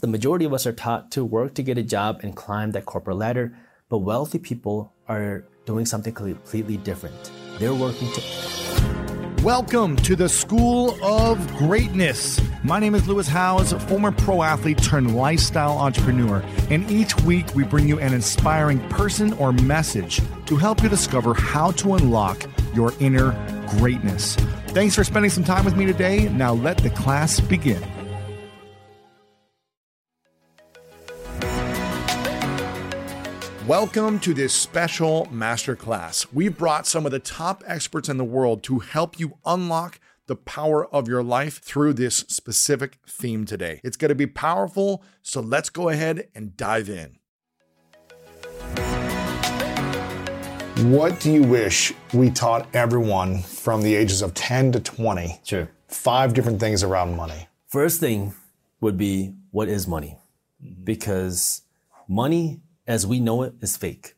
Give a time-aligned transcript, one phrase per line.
[0.00, 2.86] The majority of us are taught to work to get a job and climb that
[2.86, 7.32] corporate ladder, but wealthy people are doing something completely different.
[7.58, 9.42] They're working to.
[9.42, 12.40] Welcome to the School of Greatness.
[12.62, 17.64] My name is Lewis Howes, former pro athlete turned lifestyle entrepreneur, and each week we
[17.64, 22.92] bring you an inspiring person or message to help you discover how to unlock your
[23.00, 23.32] inner
[23.78, 24.36] greatness.
[24.68, 26.28] Thanks for spending some time with me today.
[26.28, 27.82] Now let the class begin.
[33.68, 36.26] Welcome to this special masterclass.
[36.32, 40.36] We've brought some of the top experts in the world to help you unlock the
[40.36, 43.82] power of your life through this specific theme today.
[43.84, 47.18] It's going to be powerful, so let's go ahead and dive in.
[50.90, 55.40] What do you wish we taught everyone from the ages of 10 to 20?
[55.44, 55.68] Sure.
[55.88, 57.48] Five different things around money.
[57.66, 58.32] First thing
[58.80, 60.16] would be what is money?
[60.84, 61.60] Because
[62.08, 64.14] money as we know it is fake.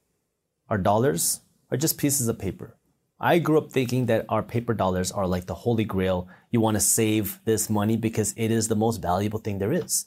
[0.68, 1.40] Our dollars
[1.72, 2.76] are just pieces of paper.
[3.18, 6.28] I grew up thinking that our paper dollars are like the holy grail.
[6.52, 10.06] You want to save this money because it is the most valuable thing there is.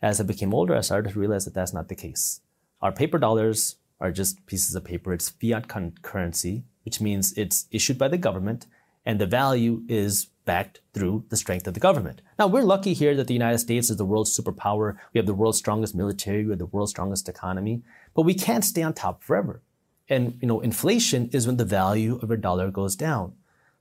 [0.00, 2.40] As I became older, I started to realize that that's not the case.
[2.80, 5.12] Our paper dollars are just pieces of paper.
[5.12, 5.66] It's fiat
[6.02, 8.66] currency, which means it's issued by the government
[9.06, 12.20] and the value is backed through the strength of the government.
[12.38, 14.96] Now, we're lucky here that the United States is the world's superpower.
[15.12, 16.44] We have the world's strongest military.
[16.44, 17.82] We have the world's strongest economy.
[18.14, 19.62] But we can't stay on top forever.
[20.08, 23.32] And, you know, inflation is when the value of a dollar goes down.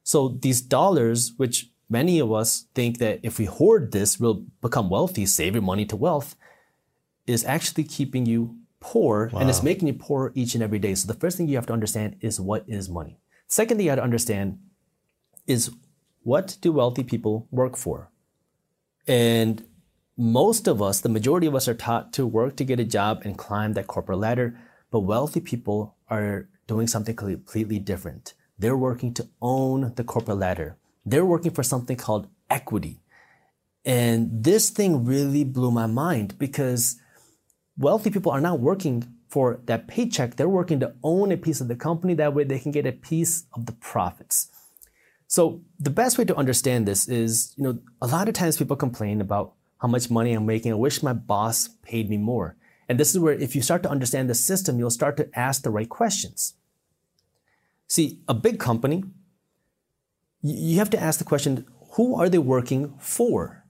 [0.03, 4.89] So these dollars, which many of us think that if we hoard this, we'll become
[4.89, 6.35] wealthy, save your money to wealth,
[7.27, 9.39] is actually keeping you poor wow.
[9.39, 10.95] and it's making you poor each and every day.
[10.95, 13.19] So the first thing you have to understand is what is money.
[13.47, 14.59] Second thing you have to understand
[15.47, 15.71] is
[16.23, 18.09] what do wealthy people work for?
[19.07, 19.63] And
[20.17, 23.21] most of us, the majority of us, are taught to work to get a job
[23.23, 24.57] and climb that corporate ladder.
[24.91, 28.33] But wealthy people are doing something completely different.
[28.57, 30.77] They're working to own the corporate ladder.
[31.05, 33.01] They're working for something called equity.
[33.83, 36.99] And this thing really blew my mind because
[37.77, 40.37] wealthy people are not working for that paycheck.
[40.37, 42.13] They're working to own a piece of the company.
[42.13, 44.49] That way they can get a piece of the profits.
[45.27, 48.75] So the best way to understand this is, you know, a lot of times people
[48.75, 50.71] complain about how much money I'm making.
[50.71, 52.55] I wish my boss paid me more.
[52.87, 55.63] And this is where if you start to understand the system, you'll start to ask
[55.63, 56.53] the right questions.
[57.87, 59.03] See, a big company,
[60.41, 63.65] you have to ask the question, who are they working for?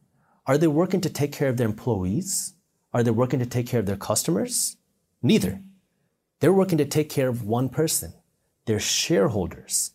[0.46, 2.54] Are they working to take care of their employees?
[2.94, 4.78] Are they working to take care of their customers?
[5.22, 5.62] Neither.
[6.40, 8.14] They're working to take care of one person,
[8.66, 9.92] their shareholders.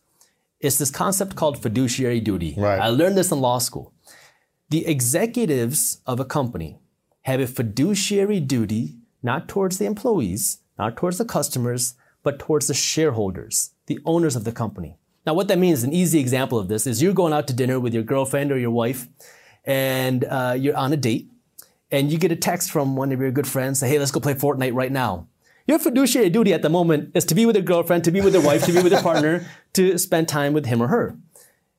[0.61, 2.55] It's this concept called fiduciary duty.
[2.57, 2.79] Right.
[2.79, 3.95] I learned this in law school.
[4.69, 6.79] The executives of a company
[7.23, 12.75] have a fiduciary duty not towards the employees, not towards the customers, but towards the
[12.75, 14.97] shareholders, the owners of the company.
[15.27, 17.79] Now, what that means, an easy example of this is you're going out to dinner
[17.79, 19.07] with your girlfriend or your wife,
[19.65, 21.31] and uh, you're on a date,
[21.91, 24.21] and you get a text from one of your good friends, say, hey, let's go
[24.21, 25.29] play Fortnite right now.
[25.71, 28.35] Your fiduciary duty at the moment is to be with your girlfriend, to be with
[28.35, 31.17] your wife, to be with your partner, to spend time with him or her.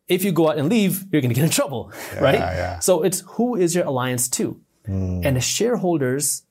[0.07, 2.39] If you go out and leave, you're going to get in trouble, yeah, right?
[2.39, 2.79] Yeah.
[2.79, 4.61] So it's who is your alliance to?
[4.87, 5.25] Mm.
[5.25, 6.43] And the shareholders,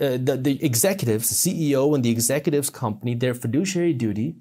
[0.00, 4.36] uh, the, the executives, the CEO and the executives company, their fiduciary duty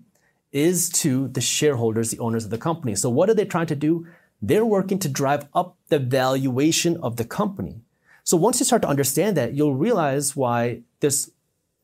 [0.53, 2.95] is to the shareholders, the owners of the company.
[2.95, 4.07] So what are they trying to do?
[4.41, 7.81] They're working to drive up the valuation of the company.
[8.23, 11.31] So once you start to understand that, you'll realize why this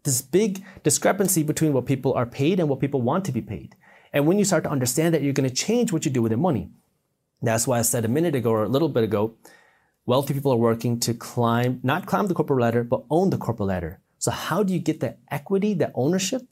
[0.04, 3.76] this big discrepancy between what people are paid and what people want to be paid.
[4.14, 6.32] And when you start to understand that, you're going to change what you do with
[6.32, 6.70] your money.
[7.42, 9.36] That's why I said a minute ago or a little bit ago,
[10.06, 13.68] wealthy people are working to climb, not climb the corporate ladder, but own the corporate
[13.68, 14.00] ladder.
[14.18, 16.44] So how do you get that equity, that ownership?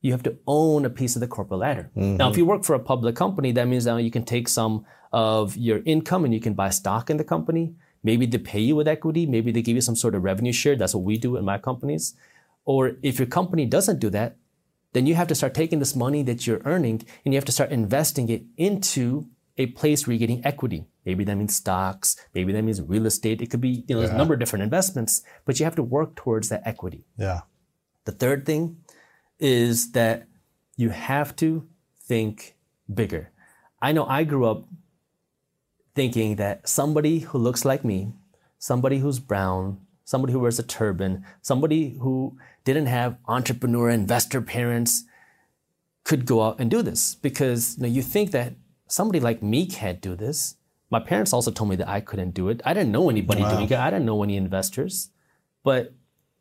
[0.00, 1.90] You have to own a piece of the corporate ladder.
[1.96, 2.16] Mm-hmm.
[2.16, 4.84] Now, if you work for a public company, that means now you can take some
[5.12, 7.74] of your income and you can buy stock in the company.
[8.02, 9.26] Maybe they pay you with equity.
[9.26, 10.76] Maybe they give you some sort of revenue share.
[10.76, 12.14] That's what we do in my companies.
[12.64, 14.36] Or if your company doesn't do that,
[14.92, 17.52] then you have to start taking this money that you're earning and you have to
[17.52, 19.26] start investing it into
[19.58, 20.86] a place where you're getting equity.
[21.04, 22.16] Maybe that means stocks.
[22.34, 23.42] Maybe that means real estate.
[23.42, 25.82] It could be, you know, there's a number of different investments, but you have to
[25.82, 27.04] work towards that equity.
[27.18, 27.40] Yeah.
[28.04, 28.78] The third thing
[29.38, 30.26] is that
[30.76, 31.66] you have to
[32.00, 32.56] think
[32.92, 33.30] bigger.
[33.80, 34.64] I know I grew up
[35.94, 38.12] thinking that somebody who looks like me,
[38.58, 45.04] somebody who's brown, somebody who wears a turban, somebody who didn't have entrepreneur investor parents
[46.04, 48.54] could go out and do this because you, know, you think that
[48.88, 50.56] somebody like me can't do this.
[50.90, 52.60] My parents also told me that I couldn't do it.
[52.64, 53.50] I didn't know anybody wow.
[53.50, 53.78] doing it.
[53.78, 55.10] I didn't know any investors.
[55.62, 55.94] But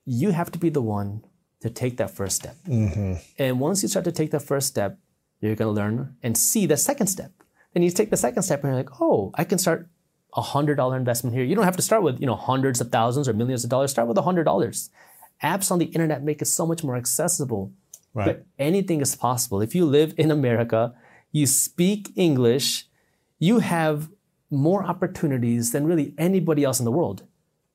[0.06, 1.24] you have to be the one
[1.62, 2.58] to take that first step.
[2.68, 3.16] Mm-hmm.
[3.40, 5.00] And once you start to take that first step,
[5.40, 7.32] you're going to learn and see the second step.
[7.74, 9.88] Then you take the second step and you're like, oh, I can start
[10.36, 11.44] a hundred dollar investment here.
[11.44, 13.92] You don't have to start with you know hundreds of thousands or millions of dollars.
[13.92, 14.90] Start with a hundred dollars.
[15.44, 17.72] Apps on the internet make it so much more accessible.
[18.14, 18.26] Right.
[18.26, 19.62] But anything is possible.
[19.62, 20.94] If you live in America,
[21.32, 22.88] you speak English,
[23.40, 24.10] you have
[24.52, 27.24] more opportunities than really anybody else in the world.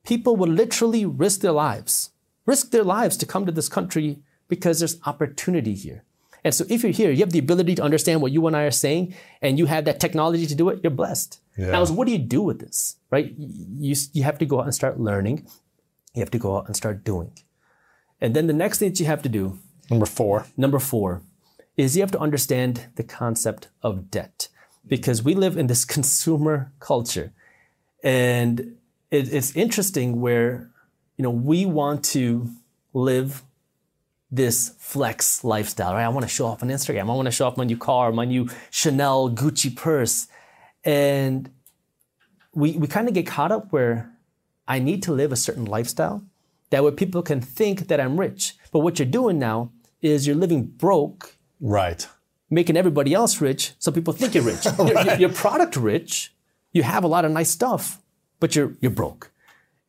[0.05, 2.11] People would literally risk their lives,
[2.47, 6.05] risk their lives to come to this country because there's opportunity here.
[6.45, 8.63] And so if you're here, you have the ability to understand what you and I
[8.63, 11.41] are saying, and you have that technology to do it, you're blessed.
[11.57, 11.73] Yeah.
[11.73, 13.35] Now, what do you do with this, right?
[13.37, 15.47] You, you have to go out and start learning.
[16.15, 17.33] You have to go out and start doing.
[18.21, 19.59] And then the next thing that you have to do
[19.91, 20.47] Number four.
[20.57, 21.23] Number four
[21.77, 24.49] is you have to understand the concept of debt
[24.87, 27.33] because we live in this consumer culture.
[28.03, 28.77] And
[29.11, 30.71] it, it's interesting where,
[31.17, 32.51] you know, we want to
[32.93, 33.43] live
[34.31, 36.05] this flex lifestyle, right?
[36.05, 37.03] I want to show off on Instagram.
[37.03, 40.29] I want to show off my new car, my new Chanel Gucci purse.
[40.85, 41.51] And
[42.55, 44.13] we, we kind of get caught up where
[44.67, 46.23] I need to live a certain lifestyle
[46.71, 48.55] that way people can think that I'm rich.
[48.73, 49.73] But what you're doing now
[50.03, 52.07] is you're living broke, Right.
[52.51, 54.65] making everybody else rich, so people think you're rich.
[54.79, 56.35] you're, you're, you're product rich,
[56.73, 58.01] you have a lot of nice stuff,
[58.41, 59.33] but you're you're broke.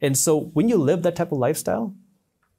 [0.02, 1.94] And so when you live that type of lifestyle,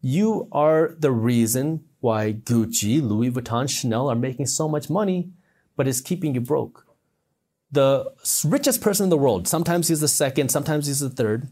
[0.02, 5.30] you are the reason why Gucci, Louis Vuitton, Chanel are making so much money,
[5.76, 6.86] but it's keeping you broke.
[7.72, 8.12] The
[8.44, 11.48] richest person in the world, sometimes he's the second, sometimes he's the third,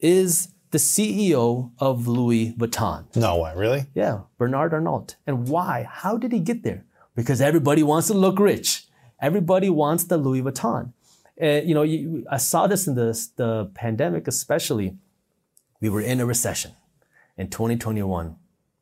[0.00, 3.04] is the CEO of Louis Vuitton.
[3.16, 3.52] No way.
[3.56, 3.86] Really?
[3.94, 5.16] Yeah, Bernard Arnault.
[5.26, 5.86] And why?
[5.88, 6.84] How did he get there?
[7.14, 8.86] Because everybody wants to look rich.
[9.20, 10.92] Everybody wants the Louis Vuitton.
[11.38, 14.96] And you know, you, I saw this in the the pandemic, especially.
[15.80, 16.72] We were in a recession
[17.36, 18.36] in 2021,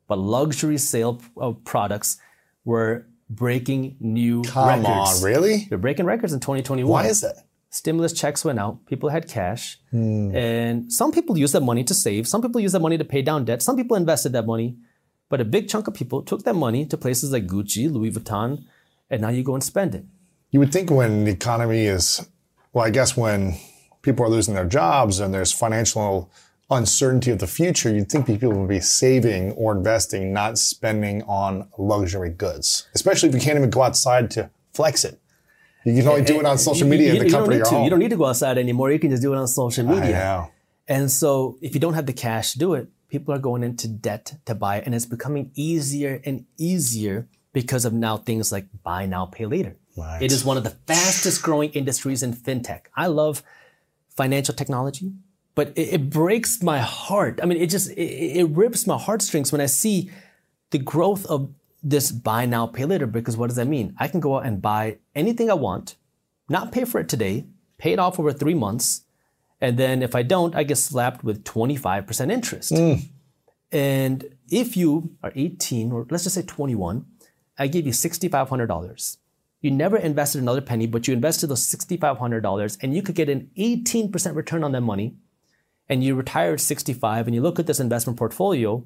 [0.07, 2.17] but luxury sale of uh, products
[2.63, 5.19] were breaking new Come records.
[5.19, 5.23] on.
[5.23, 5.65] Really?
[5.69, 7.44] They're breaking records in 2021 Why is that?
[7.75, 10.33] Stimulus checks went out, people had cash, hmm.
[10.33, 13.21] and some people used that money to save, some people used that money to pay
[13.21, 14.77] down debt, some people invested that money,
[15.29, 18.63] but a big chunk of people took that money to places like Gucci, Louis Vuitton,
[19.09, 20.05] and now you go and spend it.
[20.51, 22.25] You would think when the economy is,
[22.71, 23.55] well, I guess when
[24.01, 26.31] people are losing their jobs and there's financial
[26.71, 31.67] uncertainty of the future, you'd think people would be saving or investing, not spending on
[31.77, 35.19] luxury goods, especially if you can't even go outside to flex it.
[35.85, 37.55] You can only do it on social media you, in the you don't comfort need
[37.55, 37.75] of your to.
[37.75, 37.83] home.
[37.83, 38.91] You don't need to go outside anymore.
[38.91, 40.13] You can just do it on social I media.
[40.13, 40.51] know.
[40.87, 43.87] And so if you don't have the cash to do it, people are going into
[43.87, 44.85] debt to buy it.
[44.85, 49.77] And it's becoming easier and easier because of now things like buy now, pay later.
[49.95, 50.21] Right.
[50.21, 52.81] It is one of the fastest growing industries in fintech.
[52.95, 53.43] I love
[54.09, 55.13] financial technology,
[55.53, 57.39] but it, it breaks my heart.
[57.41, 60.09] I mean, it just, it, it rips my heartstrings when I see
[60.71, 61.49] the growth of
[61.85, 63.07] this buy now, pay later.
[63.07, 63.95] Because what does that mean?
[63.97, 65.95] I can go out and buy anything I want,
[66.49, 67.45] not pay for it today,
[67.77, 69.05] pay it off over three months,
[69.61, 72.75] and then if I don't, I get slapped with 25% interest.
[72.75, 72.93] Hmm.
[73.71, 77.05] And if you are 18, or let's just say 21,
[77.57, 79.17] I give you $6,500.
[79.61, 83.49] You never invested another penny, but you invested those $6,500 and you could get an
[83.57, 85.15] 18% return on that money.
[85.87, 88.85] And you retire at 65 and you look at this investment portfolio,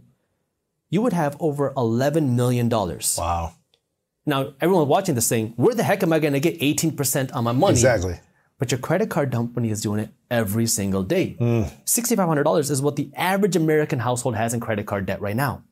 [0.89, 2.69] you would have over $11 million.
[2.69, 3.54] Wow.
[4.25, 7.44] Now, everyone watching this thing, where the heck am I going to get 18% on
[7.44, 7.73] my money?
[7.73, 8.19] Exactly.
[8.57, 11.35] But your credit card company is doing it every single day.
[11.40, 11.63] Hmm.
[11.85, 15.63] $6,500 is what the average American household has in credit card debt right now.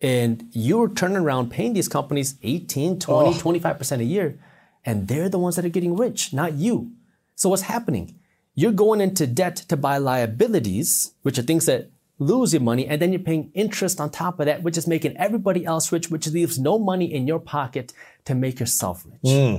[0.00, 4.40] And you're turning around paying these companies 18, 20, 25% a year,
[4.84, 6.92] and they're the ones that are getting rich, not you.
[7.34, 8.18] So what's happening?
[8.54, 13.02] You're going into debt to buy liabilities, which are things that lose your money, and
[13.02, 16.28] then you're paying interest on top of that, which is making everybody else rich, which
[16.28, 17.92] leaves no money in your pocket
[18.26, 19.32] to make yourself rich.
[19.32, 19.56] Hmm.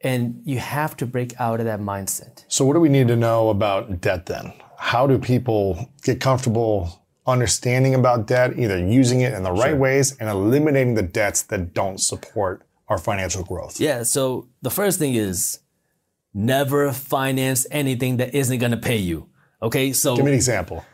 [0.00, 2.44] And you have to break out of that mindset.
[2.48, 4.52] So, what do we need to know about debt then?
[4.76, 10.16] How do people get comfortable understanding about debt, either using it in the right ways
[10.18, 13.80] and eliminating the debts that don't support our financial growth?
[13.80, 15.60] Yeah, so the first thing is
[16.32, 19.28] never finance anything that isn't gonna pay you.
[19.60, 20.84] Okay, so Give me an example.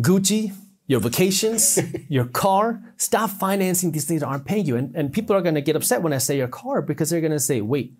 [0.00, 0.52] Gucci,
[0.86, 1.78] your vacations,
[2.08, 4.76] your car, stop financing these things that aren't paying you.
[4.76, 7.38] And, and people are gonna get upset when I say your car because they're gonna
[7.40, 7.94] say, wait,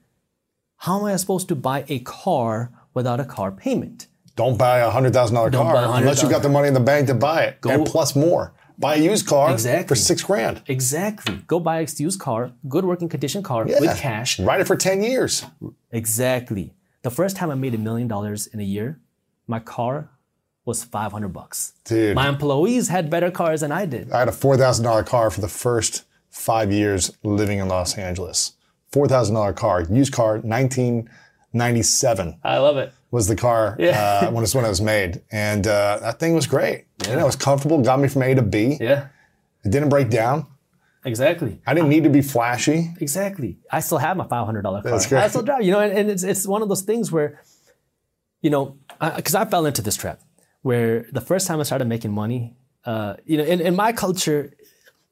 [0.78, 4.06] how am I supposed to buy a car without a car payment?
[4.36, 6.30] Don't buy a hundred thousand dollar car unless you $100,000.
[6.30, 8.54] got the money in the bank to buy it, and plus more.
[8.78, 9.88] Buy a used car Exactly.
[9.88, 10.62] for six grand.
[10.66, 11.36] Exactly.
[11.46, 13.78] Go buy a used car, good working condition car Yeah.
[13.78, 14.40] with cash.
[14.40, 15.44] Ride it for ten years.
[15.92, 16.72] Exactly.
[17.02, 18.98] The first time I made a million dollars in a year,
[19.46, 20.08] my car
[20.70, 21.72] was 500 bucks.
[21.84, 22.14] Dude.
[22.14, 24.04] My employees had better cars than I did.
[24.12, 25.92] I had a four thousand dollar car for the first
[26.30, 28.38] five years living in Los Angeles.
[28.94, 30.94] Four thousand dollar car, used car, nineteen
[31.52, 32.92] ninety seven I love it.
[33.10, 34.00] was the car Yeah.
[34.02, 36.78] uh, when it's when it was made, and uh, that thing was great.
[37.08, 38.76] And it was comfortable, got me from A to B.
[38.80, 39.08] Yeah,
[39.64, 40.46] It didn't break down.
[41.04, 41.52] exactly.
[41.66, 42.78] I didn't need to be flashy.
[43.00, 43.58] Exactly.
[43.76, 44.90] I still have my five hundred dollar car.
[44.92, 45.22] That's great.
[45.24, 45.62] I still drive.
[45.66, 47.30] You know, and, and it's it's one of those things where,
[48.42, 48.76] you know,
[49.16, 50.20] because I, fell into this trap
[50.62, 54.52] where the first time I started making money, uh, you know, in, in my culture,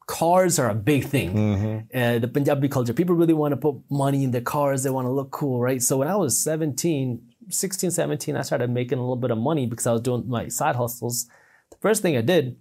[0.06, 1.34] cars are a big thing.
[1.34, 1.96] Mm-hmm.
[1.98, 4.82] Uh, the Punjabi culture, people really want to put money in their cars.
[4.82, 5.82] They want to look cool, right?
[5.82, 9.66] So when I was 17, 16, 17, I started making a little bit of money
[9.66, 11.26] because I was doing my side hustles.
[11.70, 12.56] The first thing I did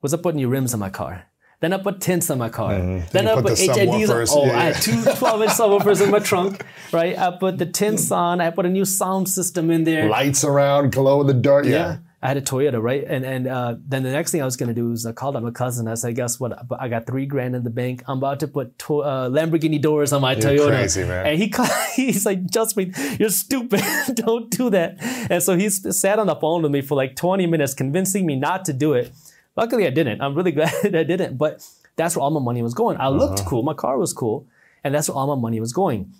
[0.00, 1.26] was I put new rims on my car.
[1.60, 2.72] Then I put tints on my car.
[2.74, 3.16] Then Mm-hmm.
[3.26, 4.26] you I put put HIDs on.
[4.36, 7.16] Oh, yeah, I had two 12 inch subwoofers in my trunk, right?
[7.16, 8.40] I put the tints on.
[8.40, 10.08] I put a new sound system in there.
[10.08, 11.64] Lights around, glow in the dark.
[11.66, 11.70] Yeah.
[11.70, 11.96] Yeah.
[12.24, 13.02] I had a Toyota, right?
[13.04, 15.42] And and uh, then the next thing I was gonna do was I called up
[15.42, 15.88] my cousin.
[15.88, 16.52] I said, "Guess what?
[16.78, 18.04] I got three grand in the bank.
[18.06, 21.26] I'm about to put to- uh, Lamborghini doors on my Toyota." crazy, man.
[21.26, 23.82] And he ca- he's like, "Justin, you're stupid.
[24.14, 24.98] Don't do that."
[25.30, 28.36] And so he sat on the phone with me for like 20 minutes, convincing me
[28.36, 29.10] not to do it.
[29.56, 30.20] Luckily, I didn't.
[30.20, 31.36] I'm really glad I didn't.
[31.38, 32.98] But that's where all my money was going.
[33.00, 33.48] I looked Uh-huh.
[33.50, 33.62] cool.
[33.64, 34.46] My car was cool,
[34.84, 36.12] and that's where all my money was going.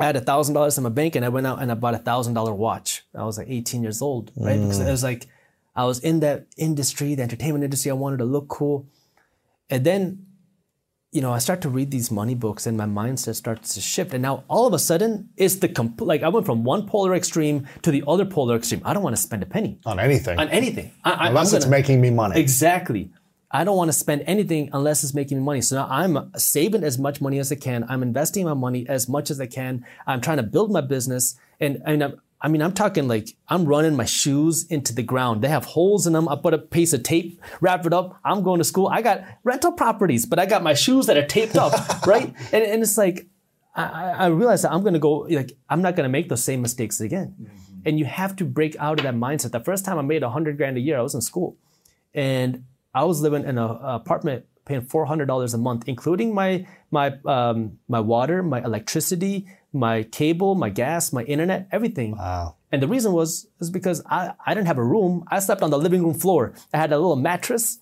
[0.00, 1.94] I had a thousand dollars in my bank and I went out and I bought
[1.94, 3.04] a thousand dollar watch.
[3.14, 4.58] I was like 18 years old, right?
[4.58, 4.90] Because it mm.
[4.90, 5.26] was like
[5.74, 7.90] I was in that industry, the entertainment industry.
[7.90, 8.88] I wanted to look cool.
[9.70, 10.26] And then,
[11.12, 14.12] you know, I start to read these money books and my mindset starts to shift.
[14.12, 17.14] And now all of a sudden, it's the complete, like I went from one polar
[17.14, 18.82] extreme to the other polar extreme.
[18.84, 20.38] I don't want to spend a penny On anything.
[20.38, 20.90] on anything.
[21.04, 22.40] I, I, Unless I'm it's gonna- making me money.
[22.40, 23.12] Exactly.
[23.50, 25.60] I don't want to spend anything unless it's making me money.
[25.62, 27.84] So now I'm saving as much money as I can.
[27.88, 29.86] I'm investing my money as much as I can.
[30.06, 31.36] I'm trying to build my business.
[31.58, 35.42] And, and I'm, I mean, I'm talking like I'm running my shoes into the ground.
[35.42, 36.28] They have holes in them.
[36.28, 38.20] I put a piece of tape, wrap it up.
[38.24, 38.88] I'm going to school.
[38.88, 41.72] I got rental properties, but I got my shoes that are taped up,
[42.06, 42.32] right?
[42.52, 43.26] And, and it's like,
[43.74, 47.00] I, I realized that I'm gonna go like I'm not gonna make those same mistakes
[47.00, 47.34] again.
[47.40, 47.56] Mm-hmm.
[47.86, 49.52] And you have to break out of that mindset.
[49.52, 51.56] The first time I made a hundred grand a year, I was in school,
[52.12, 52.64] and
[52.98, 57.06] I was living in an apartment paying four hundred dollars a month, including my my
[57.24, 62.16] um, my water, my electricity, my cable, my gas, my internet, everything.
[62.16, 62.56] Wow.
[62.72, 65.24] And the reason was is because I, I didn't have a room.
[65.28, 66.54] I slept on the living room floor.
[66.74, 67.78] I had a little mattress.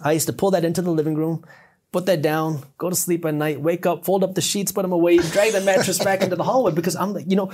[0.00, 1.44] I used to pull that into the living room,
[1.90, 4.82] put that down, go to sleep at night, wake up, fold up the sheets, put
[4.82, 7.50] them away, drag the mattress back into the hallway because I'm like, you know,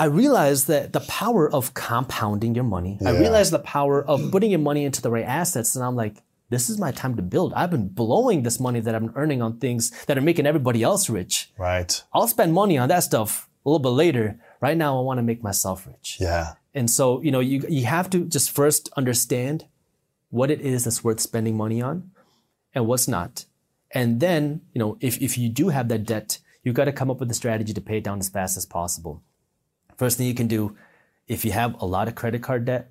[0.00, 2.98] I realized that the power of compounding your money.
[3.04, 5.76] I realized the power of putting your money into the right assets.
[5.76, 6.16] And I'm like,
[6.48, 7.52] this is my time to build.
[7.54, 11.10] I've been blowing this money that I'm earning on things that are making everybody else
[11.10, 11.52] rich.
[11.58, 12.02] Right.
[12.14, 14.40] I'll spend money on that stuff a little bit later.
[14.62, 16.16] Right now, I want to make myself rich.
[16.18, 16.54] Yeah.
[16.72, 19.66] And so, you know, you, you have to just first understand
[20.30, 22.10] what it is that's worth spending money on
[22.74, 23.44] and what's not.
[23.90, 27.10] And then, you know, if, if you do have that debt, you've got to come
[27.10, 29.22] up with a strategy to pay it down as fast as possible.
[30.00, 30.74] First thing you can do,
[31.28, 32.90] if you have a lot of credit card debt,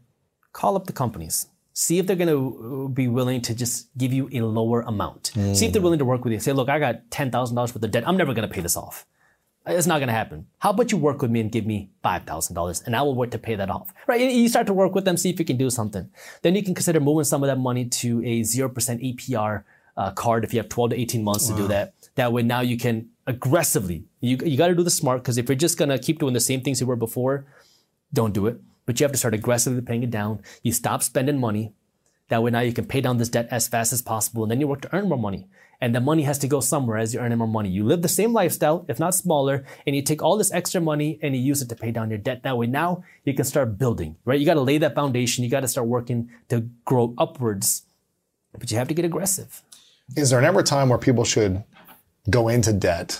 [0.54, 1.48] call up the companies.
[1.74, 5.32] See if they're going to uh, be willing to just give you a lower amount.
[5.56, 6.40] See if they're willing to work with you.
[6.40, 8.08] Say, look, I got $10,000 worth of debt.
[8.08, 9.08] I'm never going to pay this off.
[9.68, 10.46] Uh, it's not going to happen.
[10.60, 13.40] How about you work with me and give me $5,000 and I will work to
[13.40, 13.92] pay that off.
[14.06, 14.22] Right?
[14.22, 16.12] You start to work with them, see if you can do something.
[16.44, 19.64] Then you can consider moving some of that money to a 0% APR
[20.00, 21.94] uh, card if you have 12 to 18 months to do that.
[22.16, 25.50] That way now you can aggressively, you, you got to do the smart because if
[25.50, 27.46] you're just going to keep doing the same things you were before,
[28.14, 28.60] don't do it.
[28.86, 30.42] But you have to start aggressively paying it down.
[30.64, 31.74] You stop spending money.
[32.30, 34.62] That way now you can pay down this debt as fast as possible and then
[34.62, 35.48] you work to earn more money.
[35.82, 37.70] And the money has to go somewhere as you're earning more money.
[37.70, 41.20] You live the same lifestyle, if not smaller, and you take all this extra money
[41.22, 42.44] and you use it to pay down your debt.
[42.44, 44.40] That way now you can start building, right?
[44.40, 45.44] You got to lay that foundation.
[45.44, 47.84] You got to start working to grow upwards,
[48.58, 49.62] but you have to get aggressive.
[50.16, 51.64] Is there an ever a time where people should
[52.30, 53.20] go into debt,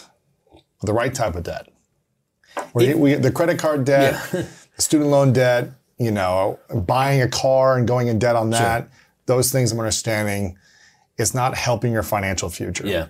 [0.82, 1.70] the right type of debt?
[2.74, 7.78] Where we, the credit card debt, the student loan debt, you know, buying a car
[7.78, 8.90] and going in debt on that,
[9.26, 10.58] those things I'm understanding,
[11.18, 12.88] it's not helping your financial future.
[12.88, 13.08] Yeah.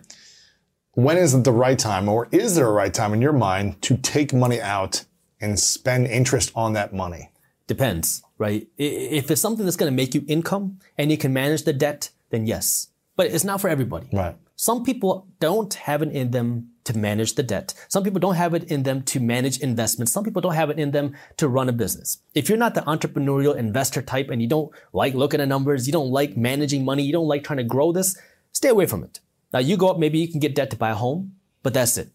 [0.93, 3.81] When is it the right time, or is there a right time in your mind
[3.83, 5.05] to take money out
[5.39, 7.29] and spend interest on that money?
[7.67, 8.67] Depends, right?
[8.77, 12.09] If it's something that's going to make you income and you can manage the debt,
[12.31, 12.87] then yes.
[13.19, 14.07] But it's not for everybody.
[14.13, 14.37] Right.
[14.55, 17.73] Some people don't have it in them to manage the debt.
[17.89, 20.13] Some people don't have it in them to manage investments.
[20.13, 22.19] Some people don't have it in them to run a business.
[22.33, 25.91] If you're not the entrepreneurial investor type and you don't like looking at numbers, you
[25.91, 28.17] don't like managing money, you don't like trying to grow this,
[28.53, 29.19] stay away from it.
[29.51, 31.97] Now you go up, maybe you can get debt to buy a home, but that's
[31.97, 32.07] it.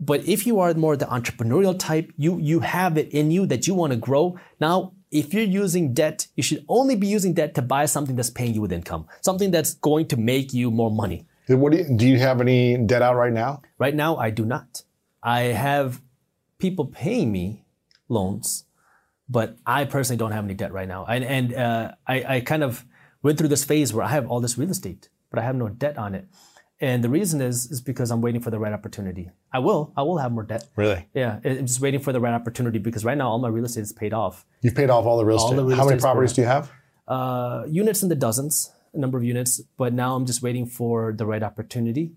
[0.00, 3.66] But if you are more the entrepreneurial type, you you have it in you that
[3.66, 4.38] you want to grow.
[4.60, 8.30] Now if you're using debt, you should only be using debt to buy something that's
[8.30, 11.26] paying you with income, something that's going to make you more money.
[11.48, 13.62] What do you, do you have any debt out right now?
[13.78, 14.82] Right now, I do not.
[15.22, 16.00] I have
[16.58, 17.64] people paying me
[18.08, 18.64] loans,
[19.28, 21.04] but I personally don't have any debt right now.
[21.04, 22.84] And, and uh, I, I kind of
[23.22, 25.68] went through this phase where I have all this real estate, but I have no
[25.68, 26.26] debt on it.
[26.80, 29.30] And the reason is is because I'm waiting for the right opportunity.
[29.52, 29.92] I will.
[29.96, 30.64] I will have more debt.
[30.76, 31.08] Really?
[31.14, 31.40] Yeah.
[31.44, 33.92] I'm just waiting for the right opportunity because right now all my real estate is
[33.92, 34.44] paid off.
[34.60, 35.56] You've paid off all the real All estate.
[35.56, 36.70] the real How many properties do you have?
[37.08, 41.14] Uh, units in the dozens, a number of units, but now I'm just waiting for
[41.16, 42.12] the right opportunity.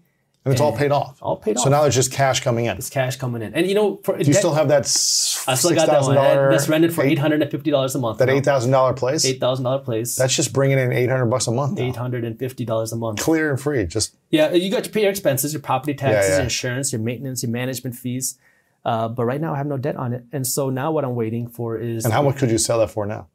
[0.45, 1.19] And it's all paid off.
[1.21, 1.63] All paid off.
[1.65, 2.77] So now there's just cash coming in.
[2.77, 5.55] It's cash coming in, and you know, for Do you still have that s- I
[5.55, 6.15] still got that one.
[6.15, 8.19] $6,000 That's rented for eight hundred and fifty dollars a month.
[8.19, 9.25] that eight thousand dollar place?
[9.25, 10.15] eight thousand dollar place.
[10.15, 11.77] That's just bringing in eight hundred bucks a month.
[11.77, 13.19] eight hundred and fifty dollars a month.
[13.19, 13.85] Clear and free.
[13.85, 16.35] Just Yeah, you got to pay your expenses, your property taxes, yeah.
[16.37, 18.37] your insurance, your maintenance, your management fees.
[18.85, 21.15] Uh, but right now I have no debt on it, and so now what I'm
[21.15, 23.27] waiting for is and how much could you sell that for now?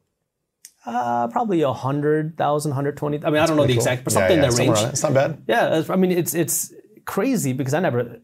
[0.87, 3.23] uh, probably a hundred thousand, hundred twenty.
[3.23, 3.77] I mean, I don't know the Cool.
[3.77, 4.77] exact, but Yeah, something yeah, in that range.
[4.79, 4.89] it.
[4.89, 5.43] It's not bad.
[5.47, 6.73] Yeah, I mean, it's it's
[7.05, 8.19] crazy because I never,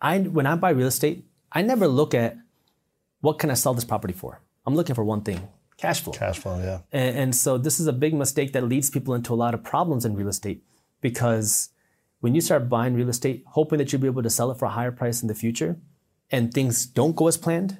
[0.00, 2.36] I when I buy real estate, I never look at
[3.20, 4.40] what can I sell this property for.
[4.66, 6.12] I'm looking for one thing: cash flow.
[6.12, 6.80] Cash flow, yeah.
[6.92, 9.62] And, and so this is a big mistake that leads people into a lot of
[9.62, 10.64] problems in real estate
[11.00, 11.70] because
[12.20, 14.66] when you start buying real estate, hoping that you'll be able to sell it for
[14.66, 15.76] a higher price in the future,
[16.30, 17.78] and things don't go as planned,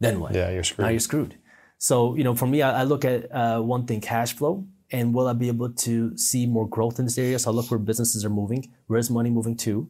[0.00, 0.34] then what?
[0.34, 0.84] Yeah, you're screwed.
[0.84, 1.36] Now you're screwed.
[1.78, 5.14] So you know, for me, I, I look at uh, one thing: cash flow, and
[5.14, 7.38] will I be able to see more growth in this area?
[7.38, 9.88] So I look where businesses are moving, where's money moving to,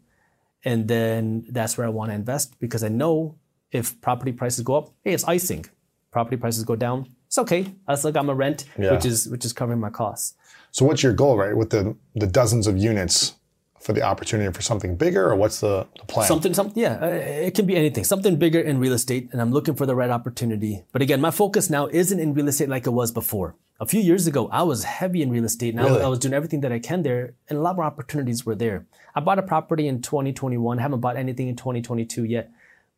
[0.64, 3.36] and then that's where I want to invest because I know
[3.72, 5.64] if property prices go up, hey, it's icing.
[6.10, 7.72] Property prices go down, it's okay.
[7.86, 8.92] I still got my rent, Yeah.
[8.92, 10.34] which is which is covering my costs.
[10.72, 11.56] So what's your goal, right?
[11.56, 13.34] With the the dozens of units
[13.78, 16.26] for the opportunity for something bigger, or what's the, the plan?
[16.28, 17.06] Something, something, yeah, uh,
[17.46, 18.04] it can be anything.
[18.04, 20.82] Something bigger in real estate, and I'm looking for the right opportunity.
[20.92, 23.54] But again, my focus now isn't in real estate like it was before.
[23.80, 26.04] A few years ago, I was heavy in real estate, and I was- Really?
[26.04, 28.86] I was doing everything that I can there, and a lot more opportunities were there.
[29.14, 30.78] I bought a property in 2021.
[30.78, 32.50] haven't bought anything in 2022 yet.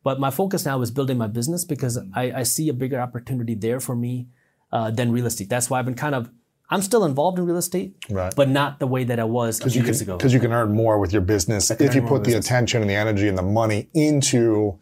[0.03, 3.55] But my focus now is building my business because I, I see a bigger opportunity
[3.55, 4.27] there for me
[4.73, 5.47] uh, than real estate.
[5.49, 6.29] That's why I've been kind of,
[6.69, 8.33] I'm still involved in real estate, Right.
[8.35, 10.17] but not the way that I was a few you years ago.
[10.17, 12.45] because you can earn more with your business if you put the business.
[12.47, 14.77] attention and the energy and the money into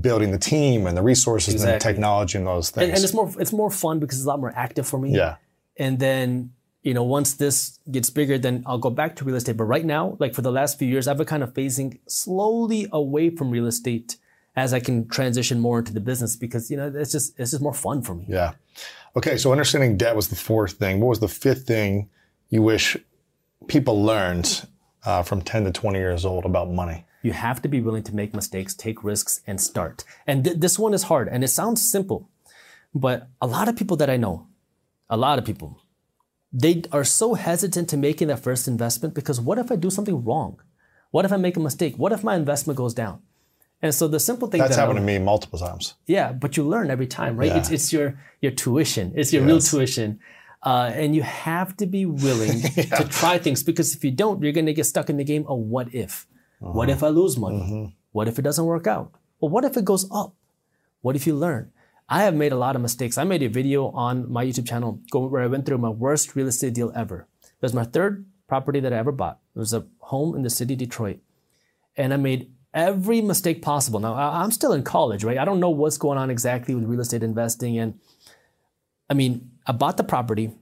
[0.00, 2.84] building the team and the resources and the technology and those things.
[2.88, 5.14] and, and it's more it's more fun because it's a lot more active for me.
[5.14, 5.36] yeah.
[5.76, 9.56] And then you know once this gets bigger, then I'll go back to real estate.
[9.56, 12.86] But right now, like for the last few years, I've been kind of phasing slowly
[12.92, 14.16] away from real estate
[14.56, 17.62] as I can transition more into the business because you know it's just it's just
[17.62, 18.26] more fun for me.
[18.28, 18.52] Yeah.
[19.16, 21.00] Okay, so understanding debt was the fourth thing.
[21.00, 22.10] What was the fifth thing
[22.50, 22.96] you wish
[23.68, 24.66] people learned
[25.04, 27.04] uh, from 10 to 20 years old about money?
[27.22, 30.04] You have to be willing to make mistakes, take risks, and start.
[30.26, 32.28] And th- this one is hard, and it sounds simple,
[32.92, 34.46] but a lot of people that I know,
[35.08, 35.80] a lot of people,
[36.52, 40.24] they are so hesitant to making that first investment because what if I do something
[40.24, 40.60] wrong?
[41.10, 41.96] What if I make a mistake?
[41.96, 43.22] What if my investment goes down?
[43.82, 45.94] And so the simple thing That's that happened to me multiple times.
[46.06, 47.48] yeah, but you learn every time, right?
[47.48, 47.58] Yeah.
[47.58, 49.12] It's, it's your your tuition.
[49.14, 50.20] It's your real tuition.
[50.62, 52.62] Uh, and you have to be willing
[52.96, 55.44] to try things because if you don't, you're going to get stuck in the game
[55.46, 56.26] of what if.
[56.60, 57.58] What if I lose money?
[57.58, 57.84] Mm-hmm.
[58.12, 59.12] What if it doesn't work out?
[59.38, 60.34] Well, what if it goes up?
[61.02, 61.70] What if you learn?
[62.08, 63.16] I have made a lot of mistakes.
[63.16, 66.48] I made a video on my YouTube channel where I went through my worst real
[66.48, 67.26] estate deal ever.
[67.42, 69.40] It was my third property that I ever bought.
[69.54, 71.20] It was a home in the city Detroit
[71.96, 74.00] and I made every mistake possible.
[74.00, 75.38] Now I'm still in college, right?
[75.38, 77.98] I don't know what's going on exactly with real estate investing, and
[79.08, 80.52] I mean, I bought the property,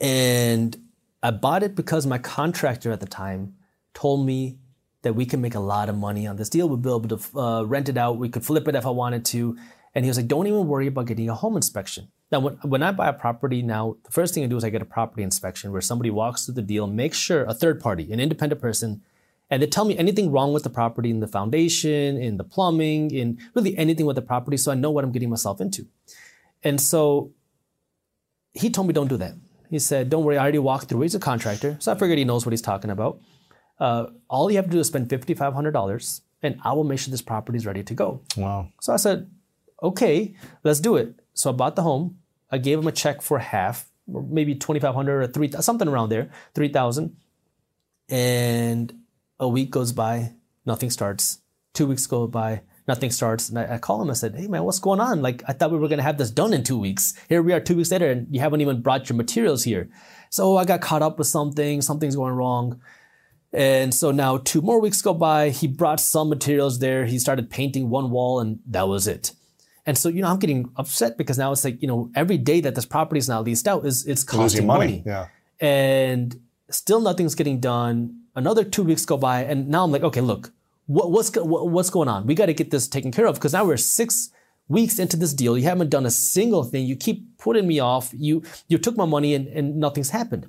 [0.00, 0.76] and
[1.22, 3.54] I bought it because my contractor at the time
[3.94, 4.58] told me
[5.02, 6.68] that we can make a lot of money on this deal.
[6.68, 8.18] We'd be able to uh, rent it out.
[8.18, 9.56] We could flip it if I wanted to.
[9.94, 12.82] And he was like, "Don't even worry about getting a home inspection." Now, when, when
[12.82, 15.22] I buy a property now, the first thing I do is I get a property
[15.22, 19.02] inspection where somebody walks through the deal, makes sure a third party, an independent person,
[19.50, 23.12] and they tell me anything wrong with the property in the foundation, in the plumbing,
[23.12, 25.86] in really anything with the property, so I know what I'm getting myself into.
[26.64, 27.30] And so
[28.52, 29.34] he told me don't do that.
[29.70, 31.02] He said, "Don't worry, I already walked through.
[31.02, 33.20] He's a contractor, so I figured he knows what he's talking about.
[33.78, 36.84] Uh, all you have to do is spend fifty five hundred dollars, and I will
[36.84, 38.68] make sure this property is ready to go." Wow.
[38.80, 39.30] So I said,
[39.82, 42.18] "Okay, let's do it." So I bought the home.
[42.50, 46.10] I gave him a check for half, maybe twenty five hundred or three, something around
[46.10, 47.16] there, three thousand.
[48.08, 48.92] And
[49.40, 50.32] a week goes by,
[50.66, 51.38] nothing starts.
[51.72, 53.48] Two weeks go by, nothing starts.
[53.48, 54.10] And I, I call him.
[54.10, 55.22] I said, "Hey man, what's going on?
[55.22, 57.14] Like I thought we were gonna have this done in two weeks.
[57.28, 59.88] Here we are, two weeks later, and you haven't even brought your materials here."
[60.30, 61.80] So I got caught up with something.
[61.80, 62.80] Something's going wrong.
[63.52, 65.50] And so now two more weeks go by.
[65.50, 67.06] He brought some materials there.
[67.06, 69.32] He started painting one wall, and that was it.
[69.86, 72.60] And so, you know, I'm getting upset because now it's like, you know, every day
[72.62, 74.86] that this property is now leased out is it's costing Losing money.
[74.86, 75.02] money.
[75.04, 75.26] Yeah.
[75.60, 78.20] And still nothing's getting done.
[78.34, 80.52] Another two weeks go by, and now I'm like, okay, look,
[80.86, 82.26] what, what's what, what's going on?
[82.26, 84.30] We got to get this taken care of because now we're six
[84.68, 85.56] weeks into this deal.
[85.56, 86.86] You haven't done a single thing.
[86.86, 88.10] You keep putting me off.
[88.12, 90.48] You you took my money and, and nothing's happened.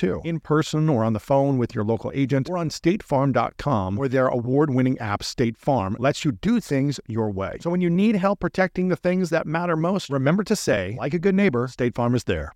[0.01, 4.09] too, in person or on the phone with your local agent or on statefarm.com, where
[4.09, 7.57] their award winning app, State Farm, lets you do things your way.
[7.61, 11.13] So when you need help protecting the things that matter most, remember to say, like
[11.13, 12.53] a good neighbor, State Farm is there.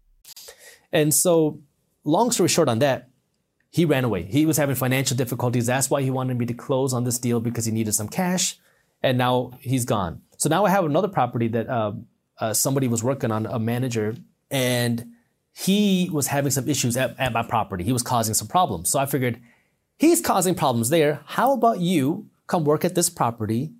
[0.91, 1.59] And so,
[2.03, 3.09] long story short on that,
[3.69, 4.23] he ran away.
[4.23, 5.67] He was having financial difficulties.
[5.67, 8.57] That's why he wanted me to close on this deal because he needed some cash.
[9.03, 10.21] And now he's gone.
[10.37, 11.91] So now I have another property that uh,
[12.39, 14.15] uh, somebody was working on, a manager,
[14.49, 15.14] and
[15.57, 17.85] he was having some issues at, at my property.
[17.85, 18.89] He was causing some problems.
[18.89, 19.39] So I figured
[19.97, 21.21] he's causing problems there.
[21.25, 23.71] How about you come work at this property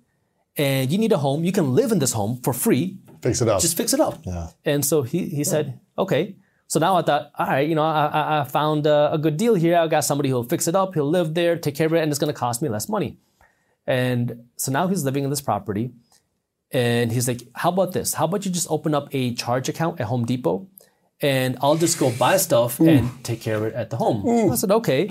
[0.56, 1.44] and you need a home?
[1.44, 2.96] You can live in this home for free.
[3.20, 3.60] Fix it up.
[3.60, 4.20] Just fix it up.
[4.24, 4.48] Yeah.
[4.64, 6.34] And so he, he said, okay.
[6.66, 9.54] So now I thought, all right, you know, I, I found a, a good deal
[9.54, 9.76] here.
[9.76, 10.94] I got somebody who'll fix it up.
[10.94, 13.18] He'll live there, take care of it, and it's going to cost me less money.
[13.86, 15.92] And so now he's living in this property.
[16.72, 18.14] And he's like, how about this?
[18.14, 20.66] How about you just open up a charge account at Home Depot?
[21.20, 22.88] And I'll just go buy stuff Ooh.
[22.88, 24.26] and take care of it at the home.
[24.26, 24.52] Ooh.
[24.52, 25.10] I said, okay.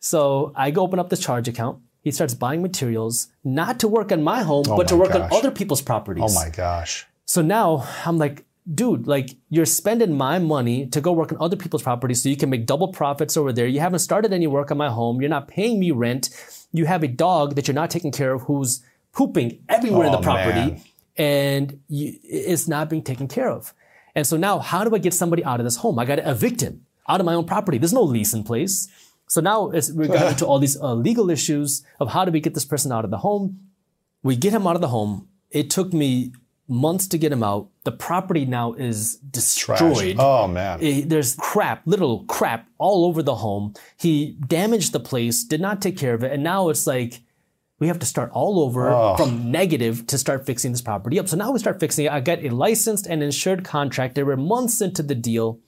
[0.00, 1.80] So I go open up the charge account.
[2.02, 5.32] He starts buying materials, not to work on my home, oh but to work gosh.
[5.32, 6.24] on other people's properties.
[6.26, 7.06] Oh my gosh.
[7.24, 11.56] So now I'm like, dude, like you're spending my money to go work on other
[11.56, 13.66] people's properties so you can make double profits over there.
[13.66, 15.22] You haven't started any work on my home.
[15.22, 16.28] You're not paying me rent.
[16.72, 20.12] You have a dog that you're not taking care of who's pooping everywhere oh, in
[20.12, 20.82] the oh, property man.
[21.16, 23.72] and you, it's not being taken care of.
[24.14, 25.98] And so now, how do I get somebody out of this home?
[25.98, 27.78] I got to evict him out of my own property.
[27.78, 28.88] There's no lease in place.
[29.26, 32.40] So now it's we got into all these uh, legal issues of how do we
[32.40, 33.58] get this person out of the home?
[34.22, 35.28] We get him out of the home.
[35.50, 36.32] It took me
[36.68, 37.68] months to get him out.
[37.84, 39.78] The property now is destroyed.
[39.78, 40.16] Trash.
[40.18, 40.78] Oh man.
[40.82, 43.74] It, there's crap, little crap all over the home.
[43.96, 47.20] He damaged the place, did not take care of it, and now it's like
[47.78, 49.16] we have to start all over oh.
[49.16, 51.28] from negative to start fixing this property up.
[51.28, 52.12] So now we start fixing it.
[52.12, 54.24] I get a licensed and insured contractor.
[54.24, 55.58] We're months into the deal.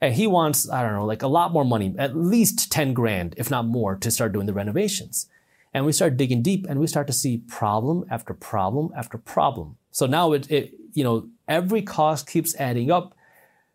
[0.00, 3.34] And he wants, I don't know, like a lot more money, at least 10 grand,
[3.38, 5.28] if not more, to start doing the renovations.
[5.72, 9.76] And we start digging deep and we start to see problem after problem after problem.
[9.90, 13.16] So now it, it you know, every cost keeps adding up.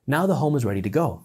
[0.08, 1.24] Now the home is ready to go.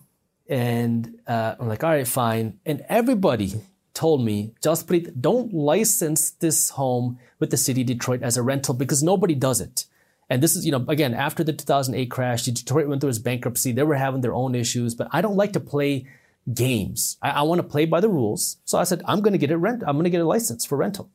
[0.49, 2.59] And uh, I'm like, all right, fine.
[2.67, 3.55] And everybody
[3.95, 8.75] told me, Jaspreet, don't license this home with the city of Detroit as a rental
[8.75, 9.87] because nobody does it.
[10.29, 13.73] And this is, you know, again, after the 2008 crash, Detroit went through its bankruptcy.
[13.73, 16.07] They were having their own issues, but I don't like to play
[16.53, 17.19] games.
[17.23, 18.57] I, I want to play by the rules.
[18.65, 19.85] So I said, I'm going to get a rent.
[19.87, 21.11] I'm going to get a license for rental.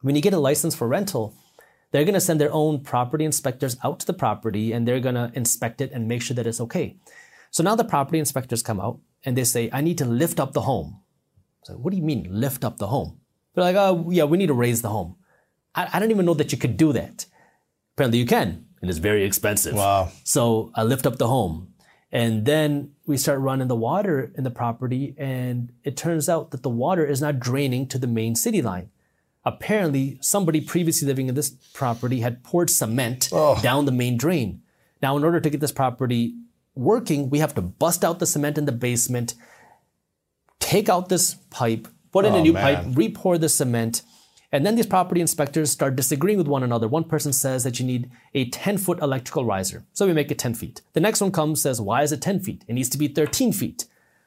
[0.00, 1.34] When you get a license for rental,
[1.90, 5.16] they're going to send their own property inspectors out to the property and they're going
[5.16, 6.96] to inspect it and make sure that it's okay.
[7.50, 10.52] So now the property inspectors come out and they say, I need to lift up
[10.52, 10.99] the home.
[11.64, 13.18] So what do you mean lift up the home?
[13.54, 15.16] They're like, oh, yeah, we need to raise the home.
[15.74, 17.26] I, I don't even know that you could do that.
[17.96, 18.66] Apparently you can.
[18.80, 19.74] And It is very expensive.
[19.74, 20.10] Wow.
[20.24, 21.74] So I lift up the home.
[22.12, 26.64] And then we start running the water in the property, and it turns out that
[26.64, 28.90] the water is not draining to the main city line.
[29.44, 33.60] Apparently, somebody previously living in this property had poured cement Oh.
[33.62, 34.62] down the main drain.
[35.00, 36.34] Now, in order to get this property
[36.74, 39.34] working, we have to bust out the cement in the basement,
[40.60, 42.62] take out this pipe, put in a Oh, new man.
[42.84, 44.02] pipe, re-pour the cement,
[44.52, 46.88] and then these property inspectors start disagreeing with one another.
[46.88, 49.84] One person says that you need a 10 foot electrical riser.
[49.92, 50.82] So we make it 10 feet.
[50.92, 52.64] The next one comes, says, why is it 10 feet?
[52.66, 53.86] It needs to be 13 feet.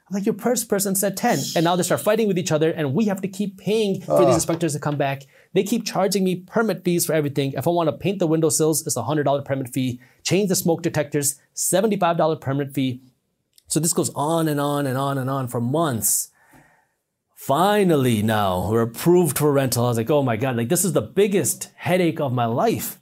[0.09, 1.39] I'm like, your first person said 10.
[1.55, 4.25] And now they start fighting with each other, and we have to keep paying for
[4.25, 5.23] these inspectors to come back.
[5.53, 7.53] They keep charging me permit fees for everything.
[7.53, 9.99] If I want to paint the windowsills, it's a $100 permit fee.
[10.23, 13.01] Change the smoke detectors, $75 permit fee.
[13.67, 16.29] So this goes on and on and on and on for months.
[17.35, 19.85] Finally, now we're approved for rental.
[19.85, 22.99] I was like, oh my God, like this is the biggest headache of my life.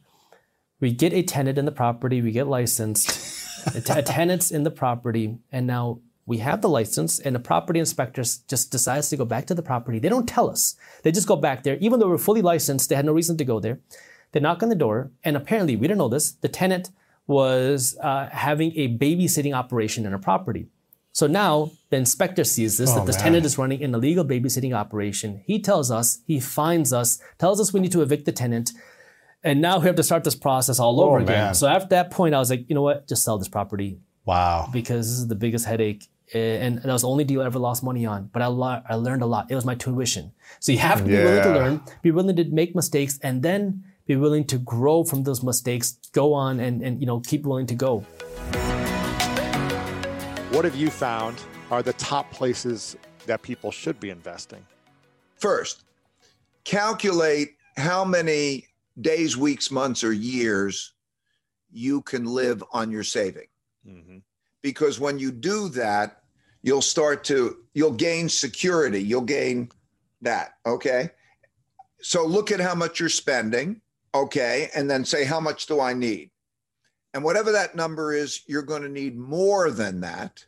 [0.79, 4.63] We get a tenant in the property, we get licensed, a t- a tenant's in
[4.63, 9.17] the property, and now we have the license, and the property inspector just decides to
[9.17, 9.99] go back to the property.
[9.99, 10.75] They don't tell us.
[11.03, 11.77] They just go back there.
[11.81, 13.79] Even though we're fully licensed, they had no reason to go there.
[14.31, 16.89] They knock on the door, and apparently, we didn't know this, the tenant
[17.27, 20.67] was uh, having a babysitting operation in a property.
[21.13, 23.23] So now the inspector sees this, that this man.
[23.25, 25.43] tenant is running an illegal babysitting operation.
[25.45, 28.71] He tells us, he finds us, tells us we need to evict the tenant.
[29.43, 31.27] And now we have to start this process all over again.
[31.45, 31.53] man.
[31.55, 33.07] So after that point, I was like, you know what?
[33.07, 34.69] Just sell this property Wow.
[34.71, 36.07] because this is the biggest headache.
[36.33, 38.29] eh, And that was the only deal I ever lost money on.
[38.31, 39.49] But I, lo- I learned a lot.
[39.51, 40.31] It was my tuition.
[40.59, 43.83] So you have to be willing to learn, be willing to make mistakes, and then
[44.11, 47.65] be willing to grow from those mistakes, go on and, and you know, keep willing
[47.67, 47.99] to go.
[50.51, 54.65] What have you found are the top places that people should be investing?
[55.37, 55.85] First,
[56.65, 58.67] calculate how many
[58.99, 60.93] days, weeks, months, or years
[61.71, 63.47] you can live on your saving.
[63.87, 64.17] Mm-hmm.
[64.61, 66.21] Because when you do that,
[66.63, 69.01] you'll start to, you'll gain security.
[69.01, 69.69] You'll gain
[70.21, 70.55] that.
[70.65, 71.11] Okay.
[72.01, 73.81] So look at how much you're spending.
[74.13, 74.69] Okay.
[74.75, 76.31] And then say, how much do I need?
[77.13, 80.45] And whatever that number is, you're going to need more than that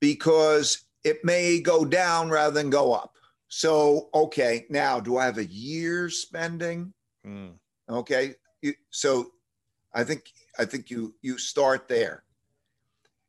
[0.00, 3.16] because it may go down rather than go up.
[3.48, 6.94] So, okay, now do I have a year's spending?
[7.26, 7.52] Mm.
[7.88, 8.34] Okay.
[8.62, 9.32] You, so
[9.94, 10.24] I think
[10.58, 12.24] I think you you start there.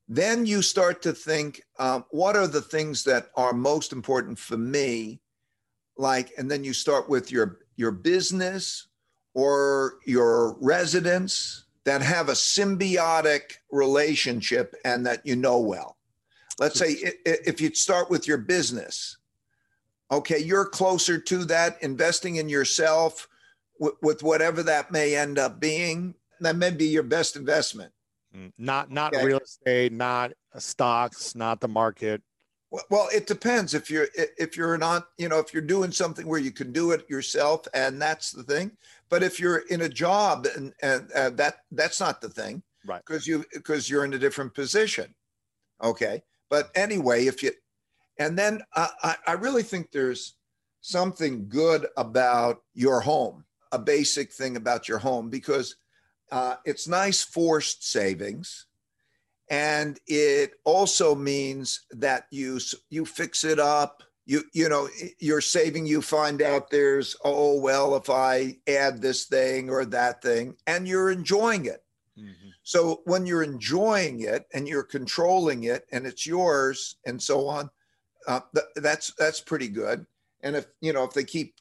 [0.07, 4.57] Then you start to think, um, what are the things that are most important for
[4.57, 5.19] me?
[5.97, 8.87] Like, and then you start with your your business
[9.33, 13.41] or your residents that have a symbiotic
[13.71, 15.97] relationship and that you know well.
[16.59, 19.17] Let's say if you start with your business,
[20.11, 23.27] okay, you're closer to that, investing in yourself
[23.79, 26.13] with, with whatever that may end up being.
[26.39, 27.91] That may be your best investment.
[28.35, 28.51] Mm.
[28.57, 29.25] Not not Okay.
[29.25, 32.21] real estate, not uh, stocks, not the market.
[32.69, 33.73] Well- Well, it depends.
[33.73, 36.91] If you're if you're not, you know, if you're doing something where you can do
[36.91, 38.71] it yourself, and that's the thing.
[39.09, 43.01] But if you're in a job and and uh, that that's not the thing, Right.
[43.05, 45.13] Because you because you're in a different position.
[45.81, 46.21] Okay.
[46.49, 47.51] But anyway, if you
[48.19, 50.35] and then I, I I really think there's
[50.81, 55.75] something good about your home, a basic thing about your home, because
[56.31, 58.65] uh, it's nice forced savings
[59.49, 64.87] and it also means that you you fix it up you you know
[65.19, 70.21] you're saving you find out there's oh well if i add this thing or that
[70.21, 71.83] thing and you're enjoying it.
[72.17, 72.51] Mhm.
[72.63, 77.69] so when you're enjoying it and you're controlling it and it's yours and so on
[78.27, 80.05] uh, th- that's that's pretty good.
[80.41, 81.55] And if you know if they keep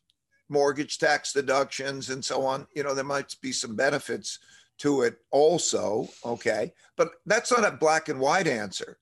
[0.49, 4.39] mortgage tax deductions and so on you know there might be some benefits
[4.79, 6.73] to it also okay?
[6.97, 8.99] But that's not a black and white answer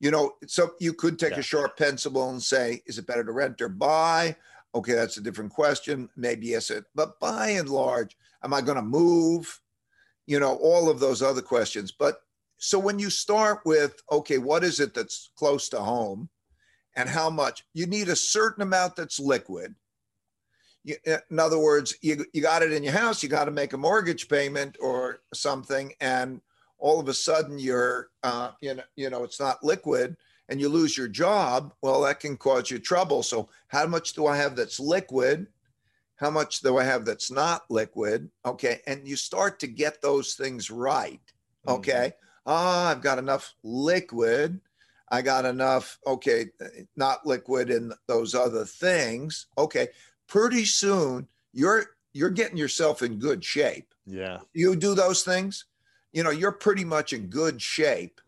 [0.00, 1.38] you know so you could take Yeah.
[1.40, 4.36] a sharp pencil and say is it better to rent or buy?
[4.74, 6.08] Okay that's a different question.
[6.16, 9.60] Maybe yes it but by and large am i going to move?
[10.26, 11.92] You know all of those other questions.
[11.92, 12.20] But
[12.58, 16.28] so when you start with okay what is it that's close to home
[16.94, 17.64] and how much?
[17.74, 19.74] You need a certain amount that's liquid.
[20.84, 23.50] You, eh, in other words you, you got it in your house you got to
[23.50, 26.40] make a mortgage payment or something and
[26.78, 30.16] all of a sudden you're uh, you know you know it's not liquid
[30.48, 33.22] and you lose your job, well, that can cause you trouble.
[33.22, 35.46] So, how much do I have that's liquid?
[36.16, 38.30] How much do I have that's not liquid?
[38.44, 38.80] Okay.
[38.86, 41.20] And you start to get those things right.
[41.68, 42.12] Okay.
[42.12, 42.42] Mm-hmm.
[42.46, 44.60] Ah, I've got enough liquid.
[45.08, 46.46] I got enough, okay,
[46.96, 49.46] not liquid and those other things.
[49.58, 49.88] Okay.
[50.26, 53.92] Pretty soon you're you're getting yourself in good shape.
[54.06, 54.38] Yeah.
[54.54, 55.66] You do those things,
[56.16, 58.22] you know, you're pretty much in good shape.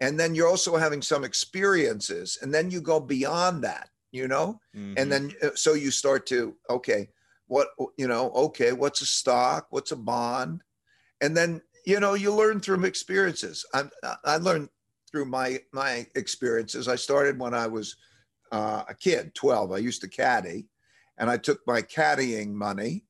[0.00, 2.38] And then you're also having some experiences.
[2.40, 4.58] And then you go beyond that, you know?
[4.74, 4.94] Mm-hmm.
[4.96, 7.10] And then uh, so you start to, okay,
[7.46, 7.68] what,
[7.98, 9.66] you know, okay, what's a stock?
[9.68, 10.62] What's a bond?
[11.20, 13.66] And then, you know, you learn through experiences.
[13.74, 13.84] I,
[14.24, 14.70] I learned
[15.10, 16.88] through my my experiences.
[16.88, 17.96] I started when I was
[18.50, 19.72] uh, a kid, 12.
[19.72, 20.68] I used to caddy,
[21.18, 23.04] and I took my caddying money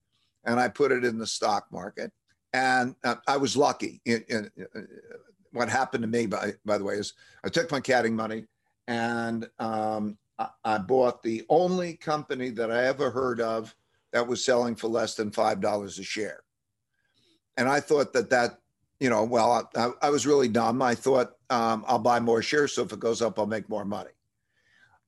[0.45, 2.13] and I put it in the stock market.
[2.57, 4.01] And uh, I was lucky.
[4.07, 4.81] In, in, uh,
[5.53, 7.13] what happened to me, by, by the way, is
[7.45, 8.47] I took my caddying money
[8.89, 13.75] and um, I, I bought the only company that I ever heard of
[14.15, 16.45] that was selling for less than $5 a share.
[17.59, 18.59] And I thought that that,
[19.01, 20.81] you know, well, I, I was really dumb.
[20.81, 22.73] I thought um, I'll buy more shares.
[22.73, 24.13] So if it goes up, I'll make more money.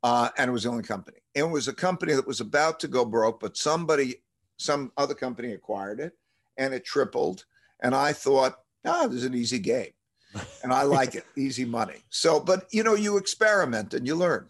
[0.03, 1.17] Uh, and it was the only company.
[1.35, 4.17] It was a company that was about to go broke, but somebody
[4.59, 6.13] some other company acquired it
[6.59, 7.45] and it tripled.
[7.81, 9.93] And I thought, ah, this is an easy game.
[10.63, 12.03] And I like it, easy money.
[12.11, 14.49] So, but you know, you experiment and you learn.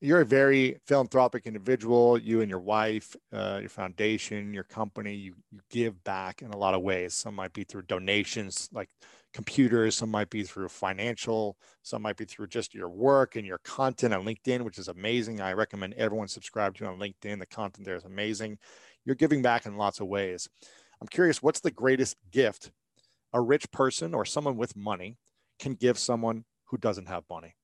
[0.00, 2.18] You're a very philanthropic individual.
[2.18, 6.56] You and your wife, uh, your foundation, your company, you, you give back in a
[6.56, 7.14] lot of ways.
[7.14, 8.88] Some might be through donations, like
[9.32, 13.58] computers, some might be through financial, some might be through just your work and your
[13.58, 15.40] content on LinkedIn, which is amazing.
[15.40, 17.38] I recommend everyone subscribe to you on LinkedIn.
[17.38, 18.58] The content there is amazing
[19.04, 20.48] you're giving back in lots of ways.
[21.00, 22.70] I'm curious, what's the greatest gift
[23.32, 25.16] a rich person or someone with money
[25.58, 27.54] can give someone who doesn't have money?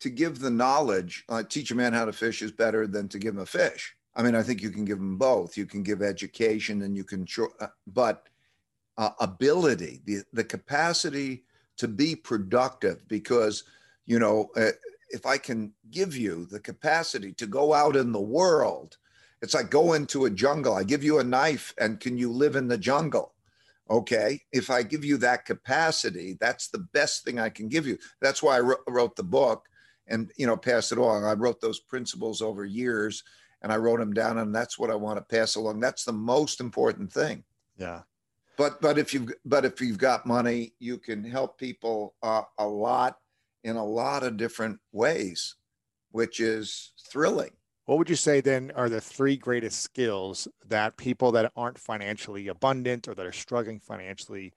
[0.00, 3.18] To give the knowledge, uh, teach a man how to fish is better than to
[3.18, 3.94] give him a fish.
[4.14, 5.56] I mean, I think you can give them both.
[5.56, 7.26] You can give education and you can,
[7.60, 8.28] uh, but
[8.98, 11.44] uh, ability, the, the capacity
[11.76, 13.64] to be productive, because,
[14.06, 14.72] you know, uh,
[15.10, 18.98] if I can give you the capacity to go out in the world
[19.42, 20.74] it's like go into a jungle.
[20.74, 23.34] I give you a knife, and can you live in the jungle?
[23.90, 24.40] Okay.
[24.52, 27.98] If I give you that capacity, that's the best thing I can give you.
[28.20, 29.66] That's why I wrote the book
[30.06, 31.24] and, you know, pass it along.
[31.24, 33.24] I wrote those principles over years
[33.62, 35.80] and I wrote them down, and that's what I want to pass along.
[35.80, 37.44] That's the most important thing.
[37.76, 38.02] Yeah.
[38.56, 42.66] But but if you've but if you've got money, you can help people uh, a
[42.66, 43.18] lot
[43.64, 45.56] in a lot of different ways,
[46.10, 47.52] which is thrilling.
[47.90, 52.46] What would you say then are the three greatest skills that people that aren't financially
[52.46, 54.52] abundant or that are struggling financially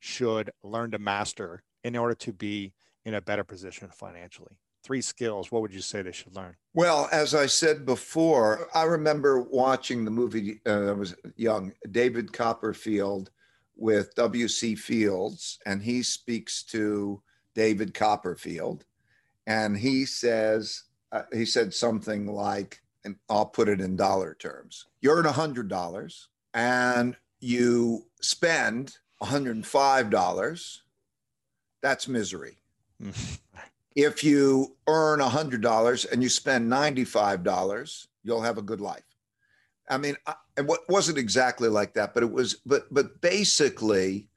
[0.00, 2.74] should learn to master in order to be
[3.06, 4.58] in a better position financially?
[4.82, 6.56] Three skills, what would you say they should learn?
[6.74, 12.34] Well, as I said before, I remember watching the movie, uh, I was young, David
[12.34, 13.30] Copperfield
[13.76, 14.74] with W.C.
[14.74, 17.22] Fields, and he speaks to
[17.54, 18.84] David Copperfield,
[19.46, 24.86] and he says, uh, he said something like, and I'll put it in dollar terms.
[25.00, 30.78] You earn $100 and you spend $105.
[31.82, 32.58] That's misery.
[33.96, 39.02] if you earn $100 and you spend $95, you'll have a good life.
[39.88, 44.28] I mean, I, it wasn't exactly like that, but it was, but, but basically,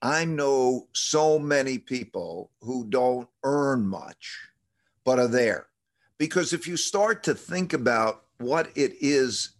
[0.00, 4.38] I know so many people who don't earn much,
[5.04, 5.67] but are there
[6.18, 9.50] because if you start to think about what it is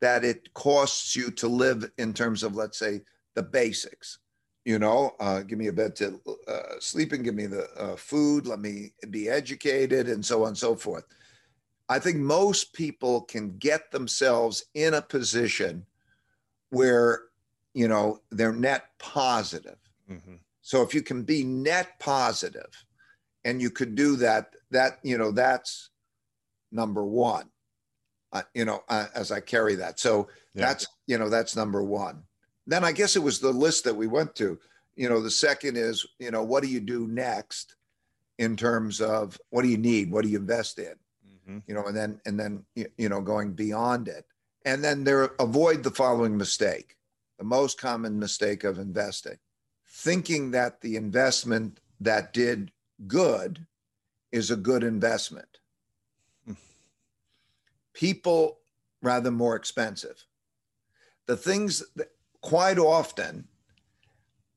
[0.00, 3.00] that it costs you to live in terms of, let's say,
[3.34, 4.18] the basics,
[4.64, 7.96] you know, uh, give me a bed to uh, sleep in, give me the uh,
[7.96, 11.04] food, let me be educated, and so on and so forth.
[11.88, 15.84] I think most people can get themselves in a position
[16.70, 17.22] where,
[17.74, 19.78] you know, they're net positive.
[20.10, 20.36] Mm-hmm.
[20.62, 22.84] So if you can be net positive
[23.44, 25.90] and you could do that, that, you know, that's
[26.72, 27.48] number one.
[28.32, 30.00] Uh, you know, uh, as I carry that.
[30.00, 30.66] So yeah.
[30.66, 32.22] that's you know that's number one.
[32.66, 34.58] Then I guess it was the list that we went to.
[34.96, 37.76] You know, the second is you know what do you do next
[38.38, 40.94] in terms of what do you need, what do you invest in,
[41.28, 41.58] mm-hmm.
[41.66, 44.24] you know, and then and then you know going beyond it,
[44.64, 46.96] and then there avoid the following mistake,
[47.38, 49.38] the most common mistake of investing,
[49.86, 52.72] thinking that the investment that did
[53.06, 53.66] good
[54.32, 55.51] is a good investment
[57.94, 58.58] people
[59.02, 60.24] rather more expensive.
[61.26, 62.08] The things that
[62.40, 63.46] quite often,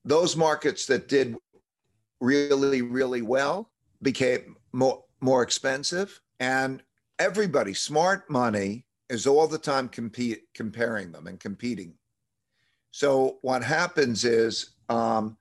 [0.04, 1.36] those markets that did
[2.20, 3.70] really, really well
[4.02, 6.82] became more more expensive, and
[7.18, 11.94] everybody, smart money is all the time compete, comparing them and competing.
[12.90, 15.38] So what happens is um,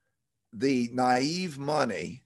[0.54, 2.24] the naive money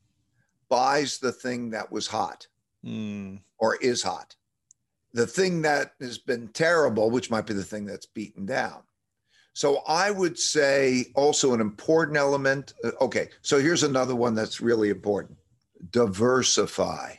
[0.69, 2.47] buys the thing that was hot
[2.85, 3.41] Mm.
[3.57, 4.35] or is hot.
[5.13, 8.83] The thing that has been terrible, which might be the thing that's beaten down.
[9.53, 12.73] So I would say also an important element.
[12.83, 15.37] uh, Okay, so here's another one that's really important
[15.91, 17.13] diversify.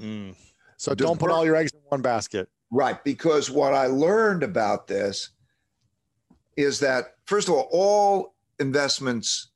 [0.00, 0.34] Mm.
[0.76, 2.48] So don't put all your eggs in one basket.
[2.70, 3.02] Right.
[3.02, 5.30] Because what I learned about this
[6.56, 9.48] is that, first of all, all investments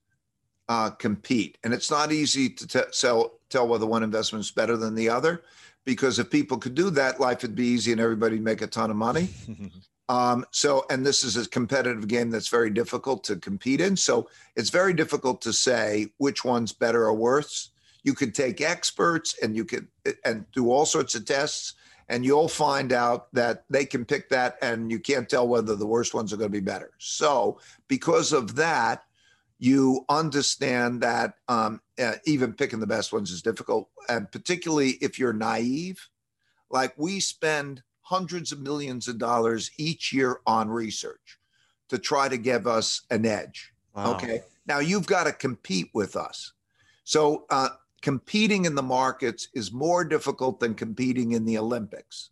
[0.68, 1.58] uh, compete.
[1.62, 5.08] And it's not easy to t- sell, tell whether one investment is better than the
[5.08, 5.42] other.
[5.84, 8.90] Because if people could do that, life would be easy and everybody'd make a ton
[8.90, 9.28] of money.
[10.08, 13.96] Um, so, and this is a competitive game that's very difficult to compete in.
[13.96, 17.70] So, it's very difficult to say which one's better or worse.
[18.02, 19.86] You could take experts and you could
[20.24, 21.74] and do all sorts of tests,
[22.08, 25.86] and you'll find out that they can pick that, and you can't tell whether the
[25.86, 26.90] worst ones are going to be better.
[26.98, 27.58] So,
[27.88, 29.04] because of that,
[29.62, 35.20] you understand that um, uh, even picking the best ones is difficult, and particularly if
[35.20, 36.08] you're naive.
[36.68, 41.38] Like we spend hundreds of millions of dollars each year on research
[41.90, 43.72] to try to give us an edge.
[43.94, 44.16] Wow.
[44.16, 44.40] Okay.
[44.66, 46.54] Now you've got to compete with us.
[47.04, 47.68] So uh,
[48.00, 52.30] competing in the markets is more difficult than competing in the Olympics.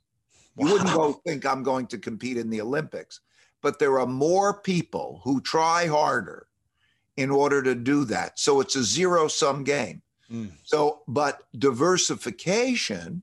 [0.59, 3.21] You wouldn't go think I'm going to compete in the Olympics,
[3.63, 6.49] but there are more people who try harder
[7.21, 8.39] in order to do that.
[8.39, 10.01] So it's a zero sum game.
[10.33, 10.53] Mm.
[10.63, 13.23] So, but diversification,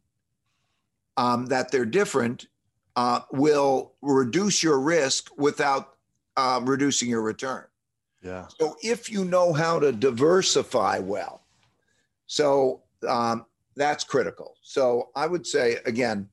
[1.18, 2.48] um, that they're different,
[2.96, 5.96] uh, will reduce your risk without
[6.36, 7.64] uh, reducing your return.
[8.22, 8.46] Yeah.
[8.60, 11.42] So if you know how to diversify well,
[12.28, 14.58] so um, that's critical.
[14.62, 16.30] So I would say again,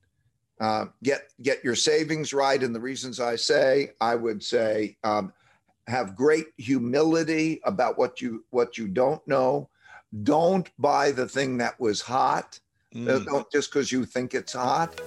[0.59, 2.61] uh, get get your savings right.
[2.61, 5.33] And the reasons I say, I would say, um,
[5.87, 9.69] have great humility about what you what you don't know.
[10.23, 12.59] Don't buy the thing that was hot.
[12.93, 13.25] Uh, Mm.
[13.25, 14.97] Don't just because you think it's hot.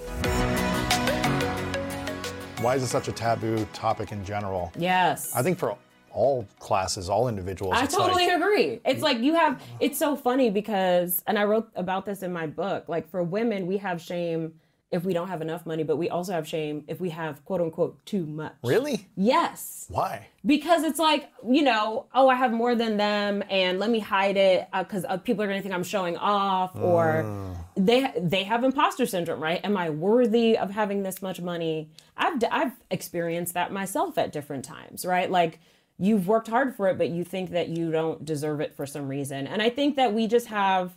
[2.60, 4.72] Why is it such a taboo topic in general?
[4.76, 5.34] Yes.
[5.34, 5.76] I think for
[6.10, 8.80] all classes, all individuals, I totally like, agree.
[8.84, 12.46] It's like you have, it's so funny because, and I wrote about this in my
[12.46, 14.52] book, like for women, we have shame
[14.90, 17.60] if we don't have enough money, but we also have shame if we have quote
[17.60, 18.54] unquote too much.
[18.64, 19.06] really?
[19.16, 19.86] Yes.
[19.90, 20.28] Why?
[20.46, 24.36] Because it's like, you know, oh, I have more than them and let me hide
[24.38, 28.64] it because uh, people are going to think I'm showing off or they they have
[28.64, 29.60] imposter syndrome, right?
[29.62, 31.90] Am I worthy of having this much money?
[32.16, 35.30] I've I've experienced that myself at different times, right?
[35.30, 35.60] Like
[35.98, 39.06] you've worked hard for it but you think that you don't deserve it for some
[39.06, 39.46] reason.
[39.46, 40.92] And I think that we just have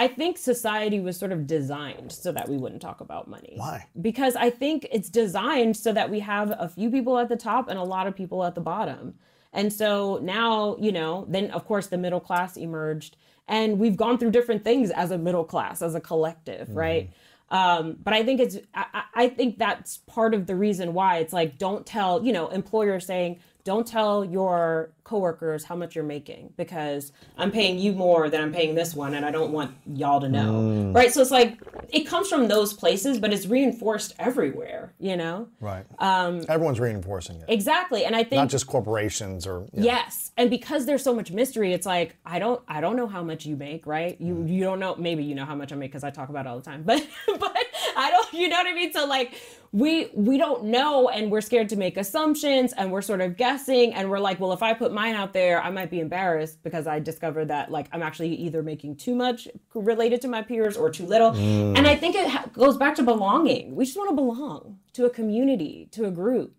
[0.00, 3.52] I think society was sort of designed so that we wouldn't talk about money.
[3.56, 3.86] Why?
[4.00, 7.68] Because I think it's designed so that we have a few people at the top
[7.68, 9.16] and a lot of people at the bottom.
[9.52, 14.16] And so now, you know, then of course the middle class emerged and we've gone
[14.16, 17.10] through different things as a middle class, as a collective, right?
[17.50, 21.18] Um, but I think it's, I, I I think that's part of the reason why
[21.18, 26.04] it's like, don't tell, you know, employers saying, don't tell your coworkers how much you're
[26.04, 29.74] making because I'm paying you more than I'm paying this one and I don't want
[29.86, 30.92] y'all to know.
[30.94, 31.12] Right.
[31.12, 31.58] So it's like
[31.88, 35.48] it comes from those places, but it's reinforced everywhere, you know?
[35.60, 35.84] Right.
[35.98, 38.04] Um, Everyone's reinforcing it, Exactly.
[38.04, 39.66] And I think not just corporations or.
[39.72, 40.30] Yes.
[40.36, 43.44] And because there's so much mystery, it's like I don't I don't know how much
[43.44, 44.20] you make, right?
[44.20, 46.46] You you don't know maybe you know how much I make because I talk about
[46.46, 46.84] it all the time.
[46.90, 47.56] But but
[47.96, 48.92] I don't you know what I mean?
[48.92, 49.34] So like
[49.72, 53.94] we we don't know and we're scared to make assumptions and we're sort of guessing
[53.94, 56.88] and we're like, well, if I put mine out there, I might be embarrassed because
[56.88, 60.90] I discovered that like I'm actually either making too much related to my peers or
[60.90, 61.30] too little.
[61.30, 61.78] Mm.
[61.78, 63.76] And I think it ha- goes back to belonging.
[63.76, 66.52] We just want to belong to a community, to a group.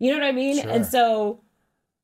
[0.00, 0.58] You know what I mean?
[0.58, 1.42] And so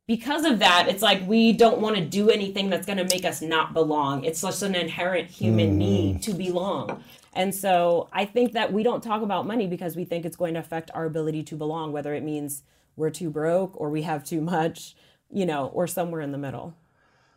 [0.07, 3.25] because of that, it's like we don't want to do anything that's going to make
[3.25, 4.23] us not belong.
[4.25, 5.77] It's just an inherent human mm.
[5.79, 7.03] need to belong.
[7.35, 10.55] And so I think that we don't talk about money because we think it's going
[10.55, 12.63] to affect our ability to belong, whether it means
[12.97, 14.95] we're too broke or we have too much,
[15.31, 16.75] you know, or somewhere in the middle.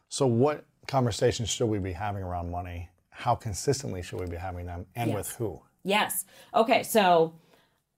[0.09, 2.89] So, what conversations should we be having around money?
[3.09, 5.59] How consistently should we be having them, and with who?
[5.83, 6.25] Yes.
[6.53, 6.83] Okay.
[6.83, 7.33] So,